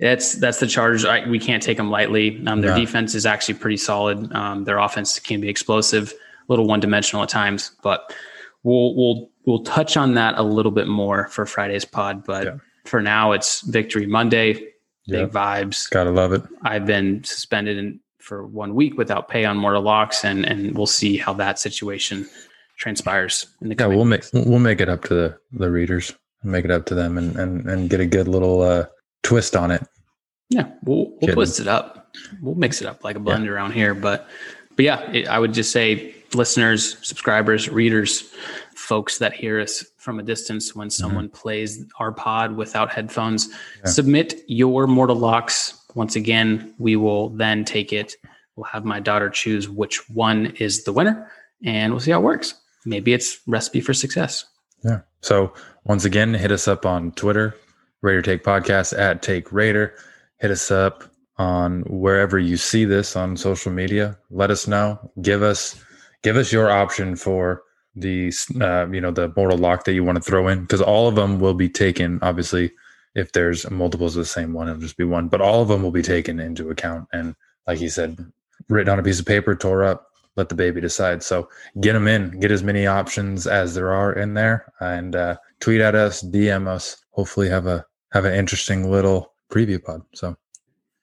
that's 0.00 0.34
that's 0.34 0.60
the 0.60 0.66
Chargers. 0.66 1.04
I, 1.04 1.26
we 1.28 1.38
can't 1.38 1.62
take 1.62 1.76
them 1.76 1.90
lightly. 1.90 2.42
Um, 2.46 2.60
their 2.60 2.72
No. 2.72 2.78
defense 2.80 3.14
is 3.14 3.24
actually 3.24 3.54
pretty 3.54 3.76
solid. 3.78 4.32
Um, 4.34 4.64
their 4.64 4.78
offense 4.78 5.18
can 5.20 5.40
be 5.40 5.48
explosive, 5.48 6.12
little 6.48 6.66
one 6.66 6.80
dimensional 6.80 7.22
at 7.22 7.28
times, 7.28 7.72
but 7.82 8.12
we'll 8.62 8.94
we'll 8.96 9.30
we'll 9.44 9.62
touch 9.64 9.96
on 9.96 10.14
that 10.14 10.34
a 10.38 10.42
little 10.42 10.72
bit 10.72 10.86
more 10.88 11.28
for 11.28 11.46
Friday's 11.46 11.84
pod. 11.84 12.24
But 12.24 12.44
Yeah. 12.44 12.56
for 12.84 13.00
now, 13.02 13.32
it's 13.32 13.60
Victory 13.62 14.06
Monday. 14.06 14.54
Big 15.08 15.20
Yeah. 15.20 15.26
vibes. 15.26 15.88
Gotta 15.90 16.10
love 16.10 16.32
it. 16.32 16.42
I've 16.62 16.84
been 16.84 17.22
suspended 17.22 17.78
in, 17.78 18.00
for 18.18 18.44
one 18.44 18.74
week 18.74 18.98
without 18.98 19.28
pay 19.28 19.44
on 19.44 19.56
Mortal 19.56 19.82
Locks, 19.82 20.24
and 20.24 20.44
and 20.44 20.76
we'll 20.76 20.86
see 20.86 21.16
how 21.16 21.32
that 21.34 21.58
situation 21.60 22.26
transpires 22.78 23.46
in 23.62 23.68
the 23.68 23.76
Yeah, 23.78 23.86
we'll 23.86 24.04
make 24.04 24.24
we'll 24.32 24.58
make 24.58 24.80
it 24.80 24.88
up 24.88 25.04
to 25.04 25.14
the 25.14 25.38
the 25.52 25.70
readers, 25.70 26.12
make 26.42 26.64
it 26.64 26.70
up 26.70 26.86
to 26.86 26.94
them, 26.94 27.18
and 27.18 27.36
and 27.36 27.66
and 27.70 27.88
get 27.88 28.00
a 28.00 28.06
good 28.06 28.26
little 28.28 28.62
uh, 28.62 28.86
twist 29.22 29.54
on 29.56 29.70
it. 29.70 29.86
Yeah, 30.50 30.66
we'll 30.82 31.12
we'll 31.20 31.34
twist 31.34 31.60
it 31.60 31.68
up. 31.68 32.08
We'll 32.42 32.54
mix 32.56 32.80
it 32.80 32.88
up 32.88 33.04
like 33.04 33.14
a 33.16 33.20
blend 33.20 33.48
around 33.48 33.72
here. 33.72 33.94
But 33.94 34.28
but 34.74 34.84
yeah, 34.84 35.08
it, 35.12 35.28
I 35.28 35.38
would 35.38 35.54
just 35.54 35.70
say 35.70 36.15
listeners, 36.36 36.96
subscribers, 37.06 37.68
readers, 37.68 38.32
folks 38.74 39.18
that 39.18 39.32
hear 39.32 39.60
us 39.60 39.84
from 39.96 40.20
a 40.20 40.22
distance 40.22 40.74
when 40.74 40.88
mm-hmm. 40.88 41.02
someone 41.02 41.26
mm-hmm. 41.26 41.36
plays 41.36 41.84
our 41.98 42.12
pod 42.12 42.56
without 42.56 42.90
headphones, 42.90 43.48
yeah. 43.48 43.90
submit 43.90 44.34
your 44.46 44.86
mortal 44.86 45.16
locks. 45.16 45.82
Once 45.94 46.14
again, 46.14 46.74
we 46.78 46.94
will 46.94 47.30
then 47.30 47.64
take 47.64 47.92
it. 47.92 48.14
We'll 48.54 48.64
have 48.64 48.84
my 48.84 49.00
daughter 49.00 49.28
choose 49.28 49.68
which 49.68 50.08
one 50.10 50.46
is 50.58 50.84
the 50.84 50.92
winner, 50.92 51.30
and 51.64 51.92
we'll 51.92 52.00
see 52.00 52.12
how 52.12 52.20
it 52.20 52.24
works. 52.24 52.54
Maybe 52.84 53.12
it's 53.12 53.40
recipe 53.46 53.80
for 53.80 53.92
success. 53.92 54.44
Yeah. 54.84 55.00
So 55.22 55.52
once 55.84 56.04
again, 56.04 56.34
hit 56.34 56.52
us 56.52 56.68
up 56.68 56.86
on 56.86 57.12
Twitter, 57.12 57.56
Raider 58.02 58.22
Take 58.22 58.44
Podcast 58.44 58.96
at 58.96 59.22
Take 59.22 59.52
Raider. 59.52 59.94
Hit 60.38 60.50
us 60.50 60.70
up 60.70 61.04
on 61.38 61.82
wherever 61.82 62.38
you 62.38 62.56
see 62.56 62.84
this 62.84 63.16
on 63.16 63.36
social 63.36 63.72
media. 63.72 64.16
Let 64.30 64.50
us 64.50 64.66
know. 64.68 65.10
Give 65.20 65.42
us 65.42 65.82
give 66.22 66.36
us 66.36 66.52
your 66.52 66.70
option 66.70 67.16
for 67.16 67.62
the 67.96 68.30
uh, 68.60 68.86
you 68.90 69.00
know 69.00 69.10
the 69.10 69.32
mortal 69.36 69.58
lock 69.58 69.84
that 69.84 69.94
you 69.94 70.04
want 70.04 70.16
to 70.16 70.22
throw 70.22 70.48
in 70.48 70.62
because 70.62 70.82
all 70.82 71.08
of 71.08 71.14
them 71.14 71.40
will 71.40 71.54
be 71.54 71.68
taken. 71.68 72.18
Obviously, 72.22 72.70
if 73.14 73.32
there's 73.32 73.68
multiples 73.70 74.14
of 74.14 74.20
the 74.20 74.26
same 74.26 74.52
one, 74.52 74.68
it'll 74.68 74.80
just 74.80 74.98
be 74.98 75.04
one. 75.04 75.28
But 75.28 75.40
all 75.40 75.62
of 75.62 75.68
them 75.68 75.82
will 75.82 75.90
be 75.90 76.02
taken 76.02 76.38
into 76.38 76.70
account. 76.70 77.08
And 77.12 77.34
like 77.66 77.80
you 77.80 77.88
said, 77.88 78.18
written 78.68 78.92
on 78.92 78.98
a 78.98 79.02
piece 79.02 79.18
of 79.18 79.26
paper, 79.26 79.56
tore 79.56 79.82
up. 79.82 80.06
Let 80.36 80.50
the 80.50 80.54
baby 80.54 80.82
decide. 80.82 81.22
So 81.22 81.48
get 81.80 81.94
them 81.94 82.06
in. 82.06 82.38
Get 82.40 82.50
as 82.50 82.62
many 82.62 82.86
options 82.86 83.46
as 83.46 83.74
there 83.74 83.90
are 83.90 84.12
in 84.12 84.34
there, 84.34 84.70
and 84.80 85.16
uh, 85.16 85.36
tweet 85.60 85.80
at 85.80 85.94
us, 85.94 86.22
DM 86.22 86.68
us. 86.68 86.98
Hopefully, 87.12 87.48
have 87.48 87.66
a 87.66 87.86
have 88.12 88.26
an 88.26 88.34
interesting 88.34 88.90
little 88.90 89.32
preview 89.50 89.82
pod. 89.82 90.02
So. 90.14 90.36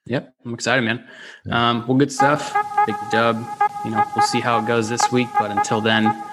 Yep, 0.06 0.36
I'm 0.46 0.54
excited, 0.54 0.84
man. 0.84 1.08
Um, 1.50 1.88
well, 1.88 1.98
good 1.98 2.12
stuff. 2.12 2.54
Big 2.86 2.96
dub. 3.10 3.42
You 3.86 3.92
know, 3.92 4.04
we'll 4.16 4.26
see 4.26 4.40
how 4.40 4.60
it 4.60 4.68
goes 4.68 4.90
this 4.90 5.12
week. 5.12 5.28
But 5.38 5.52
until 5.52 5.82
then, 5.82 6.24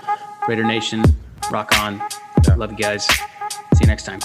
Raider 0.49 0.65
Nation, 0.65 1.03
rock 1.51 1.77
on. 1.79 2.01
Love 2.57 2.73
you 2.73 2.79
guys. 2.79 3.07
See 3.07 3.83
you 3.83 3.87
next 3.87 4.05
time. 4.05 4.21